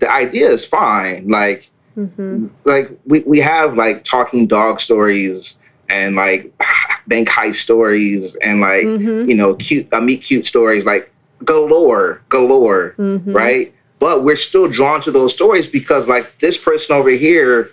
[0.00, 1.28] The idea is fine.
[1.28, 5.56] Like hmm like we, we have like talking dog stories
[5.88, 6.52] and like
[7.06, 11.12] bank heist stories and like hmm you know cute uh, meet cute stories like
[11.44, 13.74] galore galore hmm right?
[14.00, 17.70] But we're still drawn to those stories because like this person over here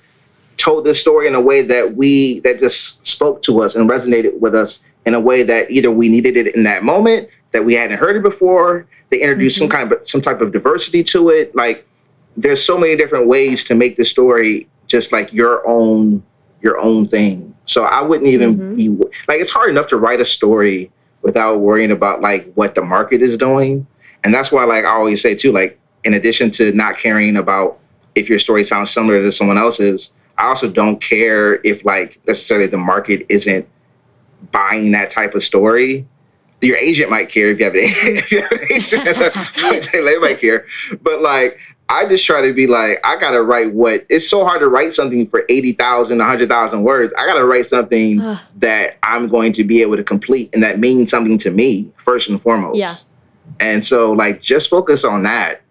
[0.57, 4.39] told this story in a way that we that just spoke to us and resonated
[4.39, 7.74] with us in a way that either we needed it in that moment that we
[7.74, 11.53] hadn't heard it before they introduced some kind of some type of diversity to it.
[11.55, 11.86] Like
[12.38, 16.24] there's so many different ways to make the story just like your own
[16.62, 17.53] your own thing.
[17.66, 18.76] So i wouldn't even Mhm.
[18.76, 18.89] be
[19.28, 20.91] like it's hard enough to write a story
[21.22, 23.86] without worrying about like what the market is doing.
[24.24, 27.78] And that's why like i always say too like in addition to not caring about
[28.16, 32.68] if your story sounds similar to someone else's i also don't care if like necessarily
[32.68, 33.66] the market isn't
[34.51, 36.05] buying that type of story.
[36.62, 39.89] Your agent might care if you have, if you have an agent.
[39.93, 40.66] They might care.
[41.01, 41.57] But like
[41.91, 44.93] I just try to be like, I gotta write what it's so hard to write
[44.93, 47.13] something for 80,000, 100,000 words.
[47.17, 48.39] I gotta write something Ugh.
[48.59, 52.29] that I'm going to be able to complete and that means something to me first
[52.29, 52.79] and foremost.
[52.79, 52.95] Yeah.
[53.59, 55.61] And so, like, just focus on that.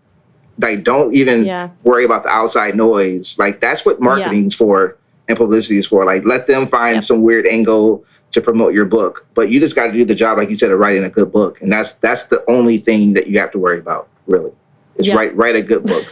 [0.58, 1.70] Like, don't even Yeah.
[1.84, 3.34] worry about the outside noise.
[3.38, 6.04] Like, that's what marketing's for and publicity is for.
[6.04, 7.04] Like, let them find Yep.
[7.04, 9.24] some weird angle to promote your book.
[9.34, 11.32] But you just got to do the job, like you said, of writing a good
[11.32, 11.62] book.
[11.62, 14.52] And that's that's the only thing that you have to worry about, really.
[15.00, 15.16] Is Yeah.
[15.16, 16.04] write write a good book.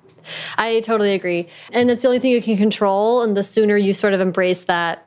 [0.58, 1.48] I totally agree.
[1.72, 3.22] And it's the only thing you can control.
[3.22, 5.06] And the sooner you sort of embrace that,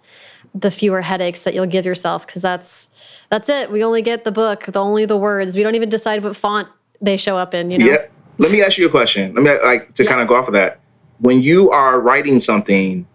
[0.53, 2.27] the fewer headaches that you'll give yourself.
[2.27, 2.89] Cause that's
[3.29, 3.71] that's it.
[3.71, 5.55] We only get the book, the only the words.
[5.55, 6.67] We don't even decide what font
[7.01, 7.85] they show up in, you know?
[7.85, 8.05] Yeah.
[8.37, 9.33] Let me ask you a question.
[9.33, 10.09] Let me like to Yeah.
[10.09, 10.79] kind of go off of that.
[11.19, 13.05] When you are writing something,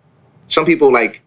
[0.49, 1.21] some people like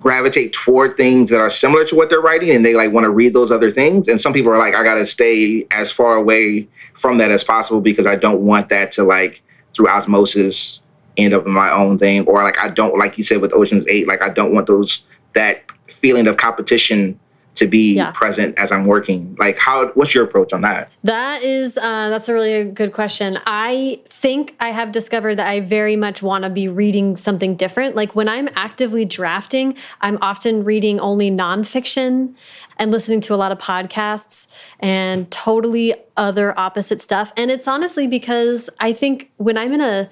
[0.00, 3.10] gravitate toward things that are similar to what they're writing and they like want to
[3.10, 6.16] read those other things and some people are like I got to stay as far
[6.16, 6.66] away
[7.02, 9.42] from that as possible because I don't want that to like
[9.74, 10.78] through osmosis
[11.18, 13.84] end up in my own thing or like I don't like you said with Ocean's
[13.86, 15.02] 8 like I don't want those
[15.34, 15.64] that
[16.00, 17.18] feeling of competition
[17.54, 18.12] to be Yeah.
[18.12, 19.36] present as I'm working.
[19.38, 20.90] Like how what's your approach on that?
[21.04, 23.38] That is, uh, that's a really good question.
[23.44, 27.94] I think I have discovered that I very much want to be reading something different.
[27.94, 32.34] Like when I'm actively drafting, I'm often reading only nonfiction
[32.76, 34.46] and listening to a lot of podcasts
[34.80, 37.32] and totally other opposite stuff.
[37.36, 40.10] And it's honestly because I think when I'm in a,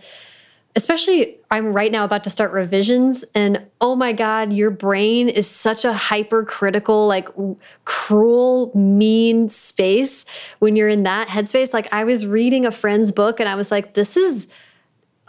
[0.76, 5.50] especially I'm right now about to start revisions and oh my god your brain is
[5.50, 7.28] such a hypercritical like
[7.84, 10.24] cruel mean space
[10.61, 13.72] when you're in that headspace like I was reading a friend's book and I was
[13.72, 14.46] like this is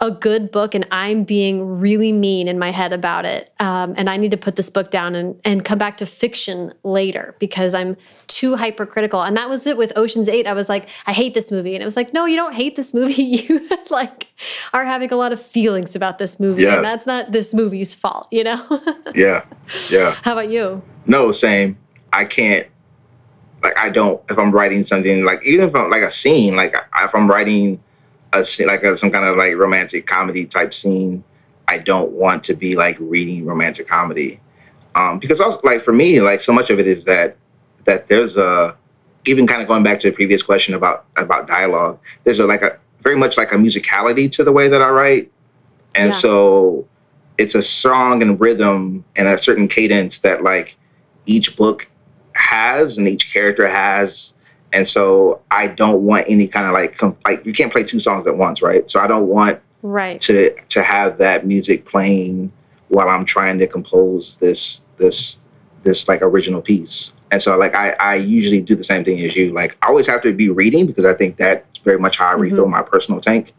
[0.02, 3.50] a good book and I'm being really mean in my head about it.
[3.60, 6.74] Um, and I need to put this book down and, and come back to fiction
[6.82, 7.96] later because I'm
[8.26, 9.22] too hypercritical.
[9.22, 10.48] And that was it with Ocean's Eight.
[10.48, 11.72] I was like, I hate this movie.
[11.74, 13.12] And it was like, no, you don't hate this movie.
[13.32, 14.26] You like
[14.72, 16.64] are having a lot of feelings about this movie.
[16.64, 16.76] Yeah.
[16.76, 18.80] And that's not this movie's fault, you know?
[19.14, 19.44] Yeah.
[19.90, 20.16] Yeah.
[20.22, 20.82] How about you?
[21.06, 21.78] No, same.
[22.12, 22.66] I can't.
[23.62, 24.20] Like I don't.
[24.28, 27.80] If I'm writing something, like even if I'm like a scene, like if I'm writing
[28.32, 31.22] a like a, some kind of like romantic comedy type scene,
[31.68, 34.40] I don't want to be like reading romantic comedy,
[34.94, 37.36] um, because also like for me, like so much of it is that
[37.84, 38.76] that there's a
[39.26, 41.98] even kind of going back to the previous question about about dialogue.
[42.24, 45.32] There's a like a very much like a musicality to the way that I write,
[45.94, 46.18] and Yeah.
[46.20, 46.88] so
[47.38, 50.76] it's a song and rhythm and a certain cadence that like
[51.26, 51.86] each book
[52.34, 54.32] has and each character has
[54.72, 58.00] and so i don't want any kind of like com- like you can't play two
[58.00, 58.88] songs at once right?
[58.90, 60.20] So i don't want Right.
[60.22, 62.52] to to have that music playing
[62.88, 65.36] while i'm trying to compose this this
[65.82, 67.10] this like original piece.
[67.32, 69.52] And so like i i usually do the same thing as you.
[69.52, 72.32] Like i always have to be reading because i think that's very much how i
[72.34, 73.52] refill my personal tank.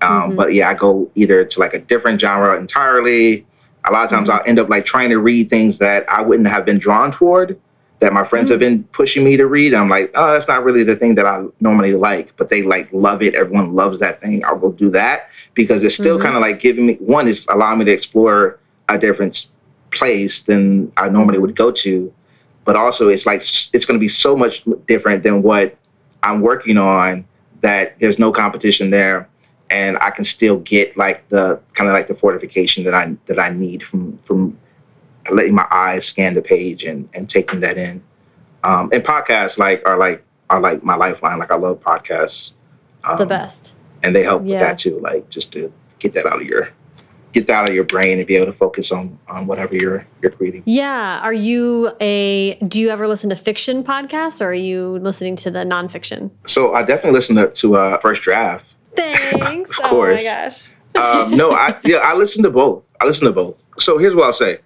[0.00, 0.36] Um, Mhm.
[0.36, 3.44] but yeah i go either to like a different genre entirely.
[3.84, 6.48] A lot of times i'll end up like trying to read things that i wouldn't
[6.48, 7.58] have been drawn toward
[8.00, 9.74] that my friends have been pushing me to read.
[9.74, 12.88] I'm like oh that's not really the thing that i normally like but they like
[12.92, 13.34] love it.
[13.34, 14.44] Everyone loves that thing.
[14.44, 16.22] I'll go do that because it's still Mhm.
[16.22, 19.46] kind of like giving me one is allowing me to explore a different
[19.92, 22.12] place than i normally would go to
[22.66, 23.40] but also it's like
[23.72, 25.74] it's going to be so much different than what
[26.22, 27.24] i'm working on
[27.62, 29.26] that there's no competition there
[29.70, 33.38] and i can still get like the kind of like the fortification that i that
[33.38, 34.57] i need from from
[35.30, 38.02] letting my eyes scan the page and and taking that in
[38.64, 42.50] um and podcasts like are like are like my lifeline like i love podcasts
[43.04, 43.74] um, the best.
[44.02, 44.60] and they help with Yeah.
[44.60, 46.68] that too like just to get that out of your
[47.32, 50.06] get that out of your brain and be able to focus on on whatever you're
[50.22, 51.20] you're creating Yeah.
[51.22, 55.50] Are you a, do you ever listen to fiction podcasts or are you listening to
[55.50, 56.30] the nonfiction?
[56.46, 58.64] so i definitely listen to, to uh first draft
[58.94, 59.70] Thanks.
[59.78, 60.12] Of course.
[60.12, 60.70] Oh my gosh.
[60.96, 62.82] um, no, I yeah, I listen to both.
[63.00, 63.56] I listen to both.
[63.78, 64.58] So here's what I'll say: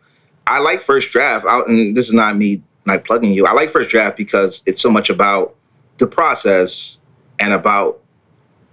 [0.47, 1.47] I like First Draft.
[1.47, 3.47] I, and this is not me like plugging you.
[3.47, 5.55] I like First Draft because it's so much about
[5.99, 6.99] the process
[7.39, 8.01] and about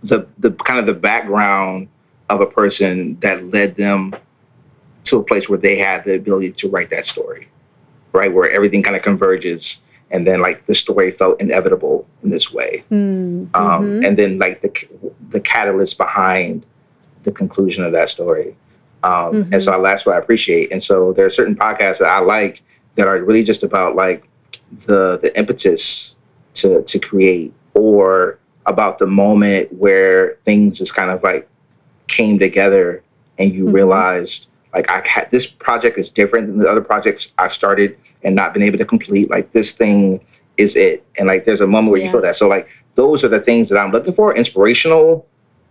[0.04, 1.88] the the kind of the background
[2.30, 4.14] of a person that led them
[5.06, 7.48] to a place where they had the ability to write that story,
[8.14, 8.34] right?
[8.34, 9.80] Where everything kind of converges,
[10.12, 14.08] and then like the story felt inevitable in this way Mm, um, mhm.
[14.08, 14.72] and then like the
[15.30, 16.66] the catalyst behind
[17.24, 18.56] the conclusion of that story.
[19.04, 19.12] Um,
[19.46, 19.54] Mhm.
[19.54, 20.72] And so I, that's what I appreciate.
[20.72, 22.62] And so there are certain podcasts that I like
[22.96, 24.24] that are really just about like
[24.86, 26.16] the the impetus
[26.56, 31.48] to to create, or about the moment where things just kind of like
[32.08, 33.02] came together,
[33.38, 33.74] and you Mhm.
[33.74, 38.36] realized like I had this project is different than the other projects I've started and
[38.36, 39.30] not been able to complete.
[39.32, 40.20] Like this thing
[40.58, 42.36] is it, and like there's a moment where you feel that.
[42.36, 44.36] So like those are the things that I'm looking for.
[44.36, 45.26] Inspirational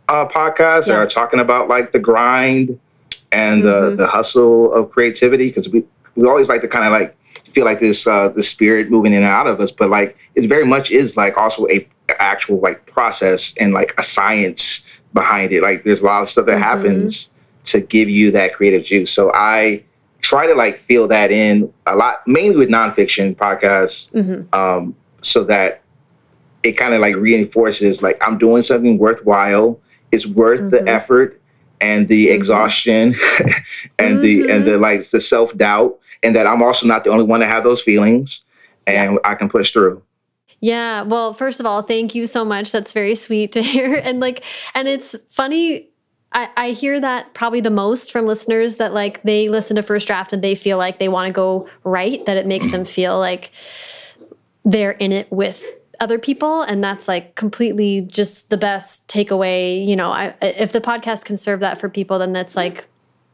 [0.09, 2.81] uh, podcasts that are talking about like the grind
[3.33, 3.97] and the Mhm.
[3.99, 5.85] the hustle of creativity because we
[6.17, 7.15] we always like to kind of like
[7.55, 10.49] feel like this uh the spirit moving in and out of us but like it
[10.49, 11.87] very much is like also a
[12.21, 14.81] actual like process and like a science
[15.15, 16.63] behind it like there's a lot of stuff that Mhm.
[16.63, 17.29] happens
[17.65, 19.83] to give you that creative juice so i
[20.23, 24.47] try to like feel that in a lot mainly with nonfiction podcasts Mhm.
[24.55, 25.83] um, so that
[26.65, 29.79] it kind of like reinforces like I'm doing something worthwhile.
[30.11, 30.71] It's worth Mhm.
[30.71, 31.38] the effort
[31.81, 32.35] and the Mhm.
[32.35, 33.15] exhaustion
[33.99, 37.25] and the and the like the self doubt, and that I'm also not the only
[37.25, 38.43] one to have those feelings,
[38.87, 40.03] and I can push through.
[40.61, 41.03] Yeah.
[41.03, 42.73] Well, first of all, thank you so much.
[42.73, 44.01] That's very sweet to hear.
[44.03, 44.43] And like,
[44.75, 45.89] and it's funny.
[46.33, 50.07] I, I hear that probably the most from listeners that like they listen to first
[50.07, 53.19] draft and they feel like they want to go right, that it makes them feel
[53.19, 53.51] like
[54.65, 55.65] they're in it with
[56.01, 60.81] other people and that's like completely just the best takeaway you know I, if the
[60.81, 62.87] podcast can serve that for people then that's like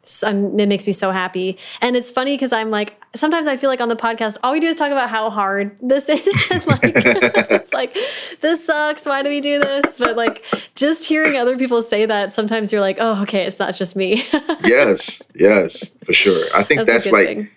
[0.05, 1.59] so I'm, it makes me so happy.
[1.81, 4.61] And it's funny because i'm like sometimes i feel like on the podcast all we
[4.61, 6.21] do is talk about how hard this is.
[6.51, 7.97] And like it's like
[8.41, 9.97] this sucks why do we do this?
[9.97, 10.45] But like
[10.75, 14.25] just hearing other people say that sometimes you're like oh okay it's not just me.
[14.65, 16.43] Yes, yes, for sure.
[16.55, 17.49] I think that's, that's, like thing.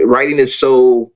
[0.00, 1.12] writing is so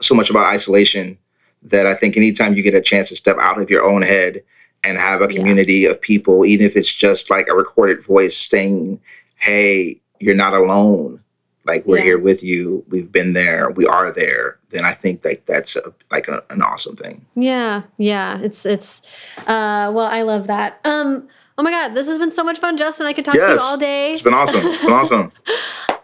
[0.00, 1.18] so much about isolation
[1.62, 4.42] that I think anytime you get a chance to step out of your own head
[4.84, 5.38] and have a Yeah.
[5.38, 9.00] community of people, even if it's just like a recorded voice saying,
[9.36, 11.20] "Hey, you're not alone.
[11.64, 12.04] Like we're Yeah.
[12.04, 12.84] here with you.
[12.88, 13.70] We've been there.
[13.70, 17.24] We are there." Then I think like that's a, like a, an awesome thing.
[17.34, 18.38] Yeah, yeah.
[18.40, 19.02] It's it's
[19.46, 20.80] uh well, I love that.
[20.84, 21.28] Um
[21.60, 23.08] Oh my God, this has been so much fun, Justin.
[23.08, 24.12] I could talk yes, to you all day.
[24.12, 24.64] It's been awesome.
[24.64, 25.32] It's been awesome.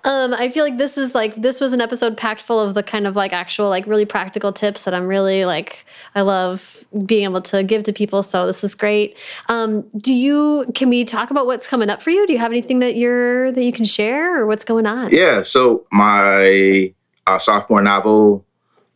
[0.04, 2.82] Um, I feel like this is like this was an episode packed full of the
[2.82, 7.24] kind of like actual like really practical tips that I'm really like I love being
[7.24, 8.22] able to give to people.
[8.22, 9.16] So this is great.
[9.48, 12.26] Um, do you can we talk about what's coming up for you?
[12.26, 15.10] Do you have anything that you're that you can share or what's going on?
[15.10, 15.42] Yeah.
[15.42, 16.92] So my
[17.26, 18.44] uh, sophomore novel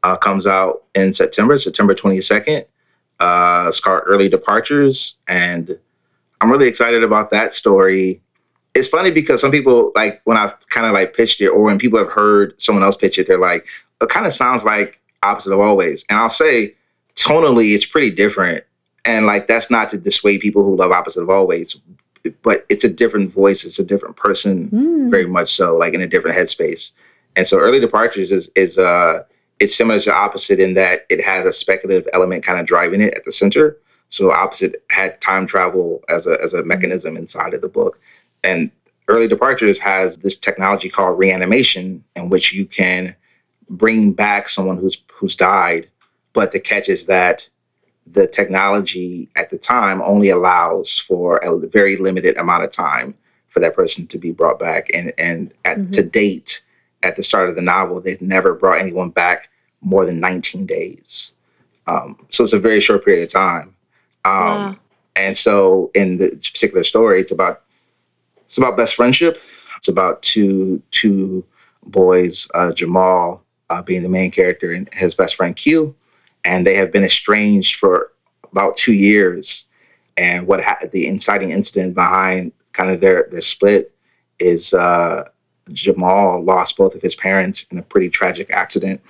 [0.02, 2.66] uh, comes out in September, September 22nd.
[3.18, 5.76] Uh, it's called Early Departures, and
[6.40, 8.20] I'm really excited about that story.
[8.74, 11.78] It's funny because some people like when I've kind of like pitched it, or when
[11.78, 13.64] people have heard someone else pitch it, they're like,
[14.00, 16.74] "It kind of sounds like Opposite of Always," and I'll say,
[17.16, 18.64] tonally, it's pretty different.
[19.04, 21.76] And like that's not to dissuade people who love Opposite of Always,
[22.42, 25.10] but it's a different voice, it's a different person, mm.
[25.10, 26.90] very much so, like in a different headspace.
[27.36, 29.24] And so, Early Departures is is uh
[29.60, 33.14] it's similar to Opposite in that it has a speculative element kind of driving it
[33.14, 33.76] at the center
[34.10, 38.00] so opposite had time travel as a as a mechanism inside of the book,
[38.44, 38.70] and
[39.08, 43.14] early departures has this technology called reanimation, in which you can
[43.70, 45.88] bring back someone who's who's died,
[46.32, 47.48] but the catch is that
[48.06, 53.14] the technology at the time only allows for a very limited amount of time
[53.50, 55.92] for that person to be brought back, and and at, mm-hmm.
[55.92, 56.60] to date,
[57.02, 59.48] at the start of the novel, they've never brought anyone back
[59.80, 61.32] more than 19 days.
[61.86, 63.74] Um, so it's a very short period of time.
[64.24, 64.76] Um, wow.
[65.16, 67.62] And so in this particular story, it's about
[68.48, 69.38] it's about best friendship.
[69.76, 71.44] It's about two two
[71.86, 75.94] boys, uh, Jamal uh, being the main character, and his best friend Q,
[76.44, 78.12] and they have been estranged for
[78.50, 79.66] about two years.
[80.16, 83.94] And what ha- the inciting incident behind kind of their their split
[84.40, 85.24] is uh,
[85.72, 89.00] Jamal lost both of his parents in a pretty tragic accident,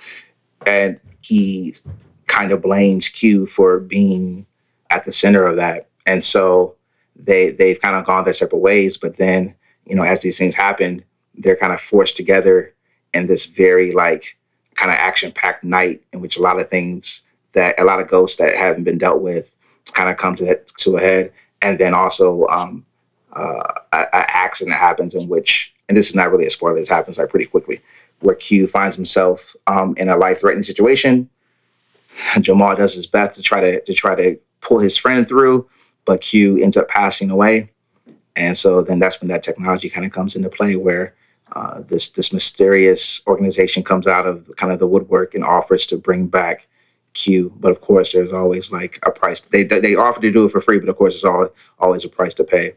[0.65, 1.75] and he
[2.27, 4.45] kind of blames Q for being
[4.89, 5.87] at the center of that.
[6.05, 6.75] And so
[7.19, 8.97] they they've kind of gone their separate ways.
[9.01, 9.53] But then,
[9.85, 11.03] you know, as these things happen,
[11.35, 12.73] they're kind of forced together
[13.13, 14.23] in this very like
[14.75, 17.21] kind of action packed night in which a lot of things
[17.53, 19.49] that a lot of ghosts that haven't been dealt with
[19.93, 21.31] kind of come to that, to a head.
[21.61, 22.85] And then also um,
[23.33, 27.17] uh, an accident happens in which, and this is not really a spoiler, this happens
[27.17, 27.81] like pretty quickly,
[28.21, 31.29] where Q finds himself um, in a life threatening situation.
[32.41, 35.67] Jamal does his best to try to to try to pull his friend through,
[36.09, 37.69] but Q ends up passing away.
[38.35, 41.13] And so then that's when that technology kind of comes into play where
[41.55, 45.97] uh, this this mysterious organization comes out of kind of the woodwork and offers to
[45.97, 46.67] bring back
[47.13, 47.53] Q.
[47.59, 49.39] But of course, there's always like a price.
[49.51, 52.09] They they offer to do it for free, but of course, there's always always a
[52.09, 52.73] price to pay.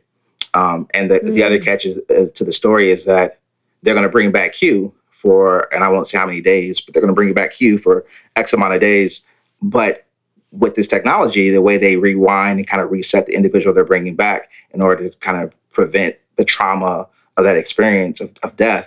[0.52, 1.34] Um, and the mm.
[1.34, 1.64] the other mm.
[1.64, 3.40] catch is, uh, to the story is that
[3.82, 6.92] they're going to bring back Q for, and I won't say how many days, but
[6.92, 8.04] they're going to bring back Q for
[8.36, 9.22] X amount of days.
[9.62, 10.04] But
[10.52, 14.14] with this technology, the way they rewind and kind of reset the individual they're bringing
[14.14, 18.86] back in order to kind of prevent the trauma of that experience of, of death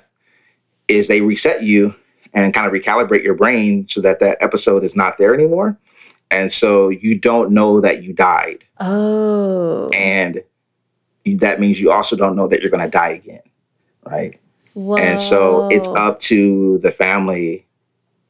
[0.87, 1.93] is they reset you
[2.33, 5.77] and kind of recalibrate your brain so that that episode is not there anymore.
[6.31, 8.63] And so you don't know that you died.
[8.79, 9.87] Oh.
[9.89, 10.43] And
[11.25, 13.41] that means you also don't know that you're going to die again.
[14.05, 14.39] Right.
[14.73, 14.97] Whoa.
[14.97, 17.65] And so it's up to the family,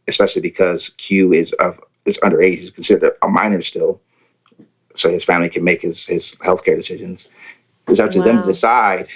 [0.07, 2.59] especially because Q is of is underage.
[2.59, 4.01] He's considered a minor still,
[4.95, 7.27] so his family can make his his healthcare decisions.
[7.87, 8.25] It's up to wow.
[8.25, 9.07] them to decide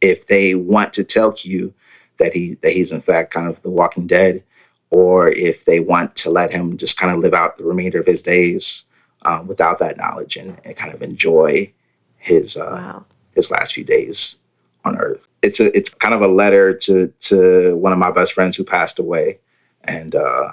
[0.00, 1.72] if they want to tell Q
[2.18, 4.42] that he that he's in fact kind of the Walking Dead,
[4.90, 8.06] or if they want to let him just kind of live out the remainder of
[8.06, 8.84] his days
[9.22, 11.72] um, without that knowledge and, and, kind of enjoy
[12.18, 13.04] his uh, wow.
[13.34, 14.36] his last few days
[14.84, 15.26] on Earth.
[15.42, 18.64] It's a it's kind of a letter to to one of my best friends who
[18.64, 19.38] passed away,
[19.84, 20.52] and uh,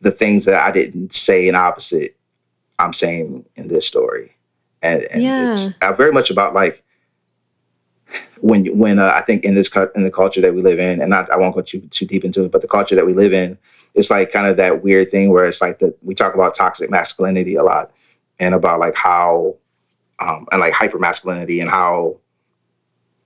[0.00, 2.16] the things that I didn't say in opposite,
[2.78, 4.34] I'm saying in this story,
[4.82, 5.52] and, and yeah.
[5.52, 6.82] it's uh, very much about like
[8.40, 11.10] when when uh, I think in this in the culture that we live in, and
[11.10, 13.32] not, I won't go too too deep into it, but the culture that we live
[13.32, 13.58] in,
[13.94, 16.90] it's like kind of that weird thing where it's like that we talk about toxic
[16.90, 17.90] masculinity a lot,
[18.38, 19.56] and about like how
[20.18, 22.16] um, and like hyper masculinity and how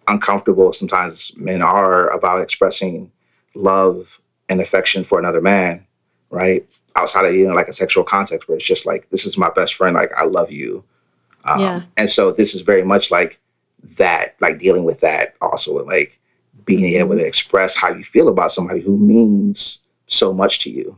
[0.08, 3.10] uncomfortable sometimes men are about expressing
[3.54, 4.04] love
[4.48, 5.86] and affection for another man
[6.34, 6.66] right?
[6.96, 9.50] Outside of you know like a sexual context, where it's just like this is my
[9.54, 10.84] best friend, like I love you.
[11.44, 11.82] Um, yeah.
[11.96, 13.38] And so this is very much like
[13.98, 16.18] that, like dealing with that also, with like
[16.64, 20.96] being able to express how you feel about somebody who means so much to you.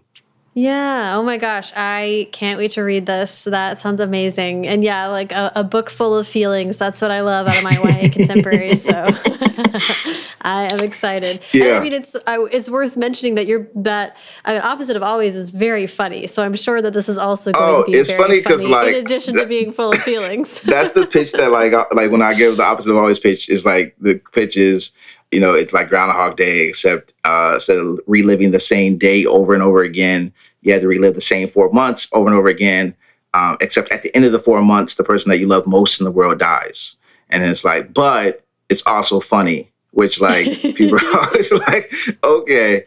[0.58, 1.14] Yeah.
[1.18, 1.70] Oh my gosh.
[1.76, 3.44] I can't wait to read this.
[3.44, 4.66] That sounds amazing.
[4.66, 6.78] And yeah, like a, a book full of feelings.
[6.78, 8.74] That's what I love out of my YA contemporary.
[8.74, 8.90] So
[10.40, 11.42] I am excited.
[11.52, 11.64] Yeah.
[11.66, 15.02] And I mean, it's I, it's worth mentioning that you're that I mean, opposite of
[15.02, 16.26] always is very funny.
[16.26, 18.66] So I'm sure that this is also going Oh, to be it's very funny funny,
[18.66, 20.60] like, in addition to being full of feelings.
[20.64, 23.50] That's the pitch that like uh, like when I give the opposite of always pitch
[23.50, 24.90] is like the pitch is
[25.32, 29.52] you know it's like Groundhog Day except uh, instead of reliving the same day over
[29.52, 30.32] and over again,
[30.66, 32.94] you had to relive the same four months over and over again.
[33.34, 36.00] Um, except at the end of the four months, the person that you love most
[36.00, 36.96] in the world dies,
[37.28, 41.92] and it's like, but it's also funny, which like people are always like,
[42.24, 42.84] okay,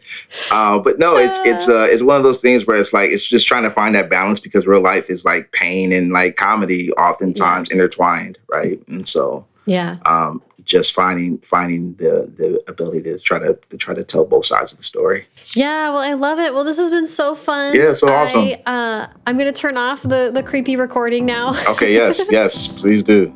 [0.50, 3.28] uh, but no, it's it's uh, it's one of those things where it's like it's
[3.28, 6.90] just trying to find that balance because real life is like pain and like comedy
[6.92, 8.80] oftentimes intertwined, right?
[8.88, 9.98] And so yeah.
[10.04, 14.46] um, just finding finding the the ability to try to, to try to tell both
[14.46, 15.26] sides of the story.
[15.54, 16.54] Yeah, well, I love it.
[16.54, 17.74] Well, this has been so fun.
[17.74, 18.40] Yeah, so awesome.
[18.40, 21.54] I, uh, I'm going to turn off the, the creepy recording now.
[21.68, 23.34] Okay, yes, yes, please do.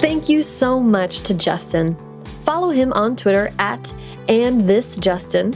[0.00, 1.96] Thank you so much to Justin.
[2.42, 3.92] Follow him on Twitter at
[4.28, 5.54] and this Justin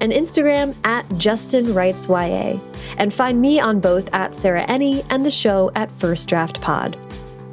[0.00, 2.58] and Instagram at Justin Writes YA.
[2.98, 6.96] And find me on both at Sarah Enni and the show at First Draft Pod.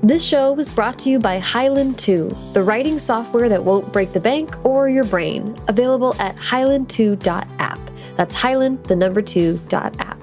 [0.04, 4.12] This show was brought to you by Highland 2, the writing software that won't break
[4.12, 5.56] the bank or your brain.
[5.70, 7.80] Available at highland2.app.
[8.16, 10.20] That's Highland, the number 2 dot app.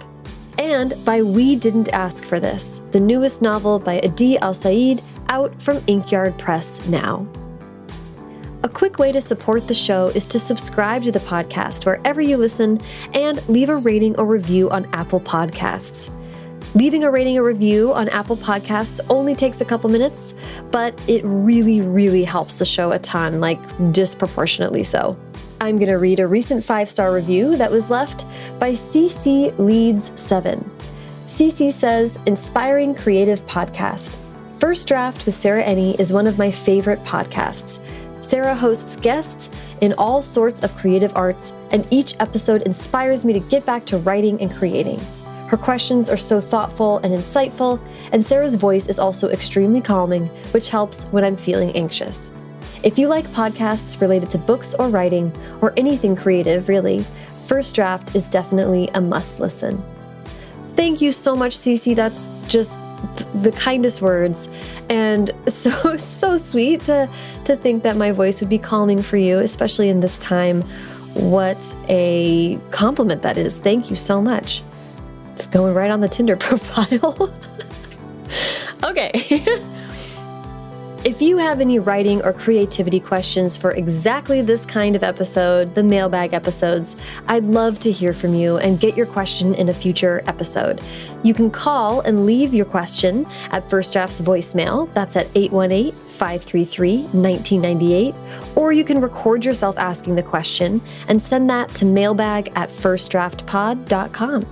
[0.58, 5.82] And by We Didn't Ask for This, the newest novel by Adi Alsaid, out from
[5.86, 7.26] Inkyard Press now.
[8.62, 12.36] A quick way to support the show is to subscribe to the podcast wherever you
[12.36, 12.78] listen
[13.14, 16.10] and leave a rating or review on Apple Podcasts.
[16.74, 20.34] Leaving a rating or review on Apple Podcasts only takes a couple minutes,
[20.70, 23.58] but it really, really helps the show a ton, like
[23.92, 25.18] disproportionately so.
[25.62, 28.26] I'm going to read a recent five star review that was left
[28.58, 30.68] by CC Leads7.
[31.28, 34.14] CC says, Inspiring creative podcast.
[34.60, 37.80] First Draft with Sarah Enni is one of my favorite podcasts.
[38.22, 39.50] Sarah hosts guests
[39.80, 43.98] in all sorts of creative arts, and each episode inspires me to get back to
[43.98, 45.00] writing and creating.
[45.48, 47.80] Her questions are so thoughtful and insightful,
[48.12, 52.30] and Sarah's voice is also extremely calming, which helps when I'm feeling anxious.
[52.82, 57.04] If you like podcasts related to books or writing, or anything creative, really,
[57.46, 59.82] First Draft is definitely a must listen.
[60.76, 61.96] Thank you so much, Cece.
[61.96, 62.78] That's just
[63.34, 64.48] the kindest words.
[64.88, 67.08] And so so sweet to
[67.44, 70.62] to think that my voice would be calming for you especially in this time.
[71.14, 73.58] What a compliment that is.
[73.58, 74.62] Thank you so much.
[75.32, 77.32] It's going right on the tinder profile.
[78.82, 79.42] Okay
[81.02, 85.82] If you have any writing or creativity questions for exactly this kind of episode, the
[85.82, 86.94] mailbag episodes,
[87.26, 90.82] I'd love to hear from you and get your question in a future episode.
[91.22, 94.92] You can call and leave your question at First Draft's voicemail.
[94.92, 98.14] That's at 818 533 1998.
[98.54, 104.46] Or you can record yourself asking the question and send that to mailbag at firstdraftpod.com.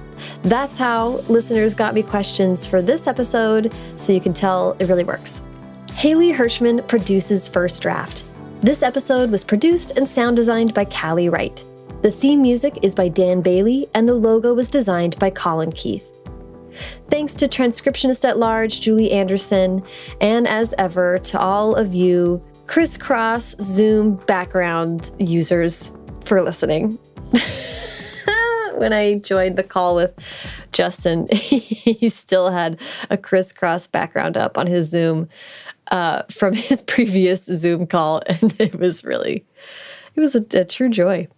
[0.44, 5.04] That's how listeners got me questions for this episode, so you can tell it really
[5.04, 5.42] works.
[5.98, 8.24] Haley Hirschman produces First Draft.
[8.60, 11.64] This episode was produced and sound designed by Callie Wright.
[12.02, 16.04] The theme music is by Dan Bailey, and the logo was designed by Colin Keith.
[17.10, 19.82] Thanks to transcriptionist at large Julie Anderson,
[20.20, 25.90] and as ever to all of you crisscross Zoom background users
[26.22, 26.96] for listening.
[28.78, 30.14] when I joined the call with
[30.72, 32.80] Justin, he still had
[33.10, 35.28] a crisscross background up on his Zoom
[35.90, 39.44] uh, from his previous Zoom call, and it was really,
[40.14, 41.28] it was a, a true joy.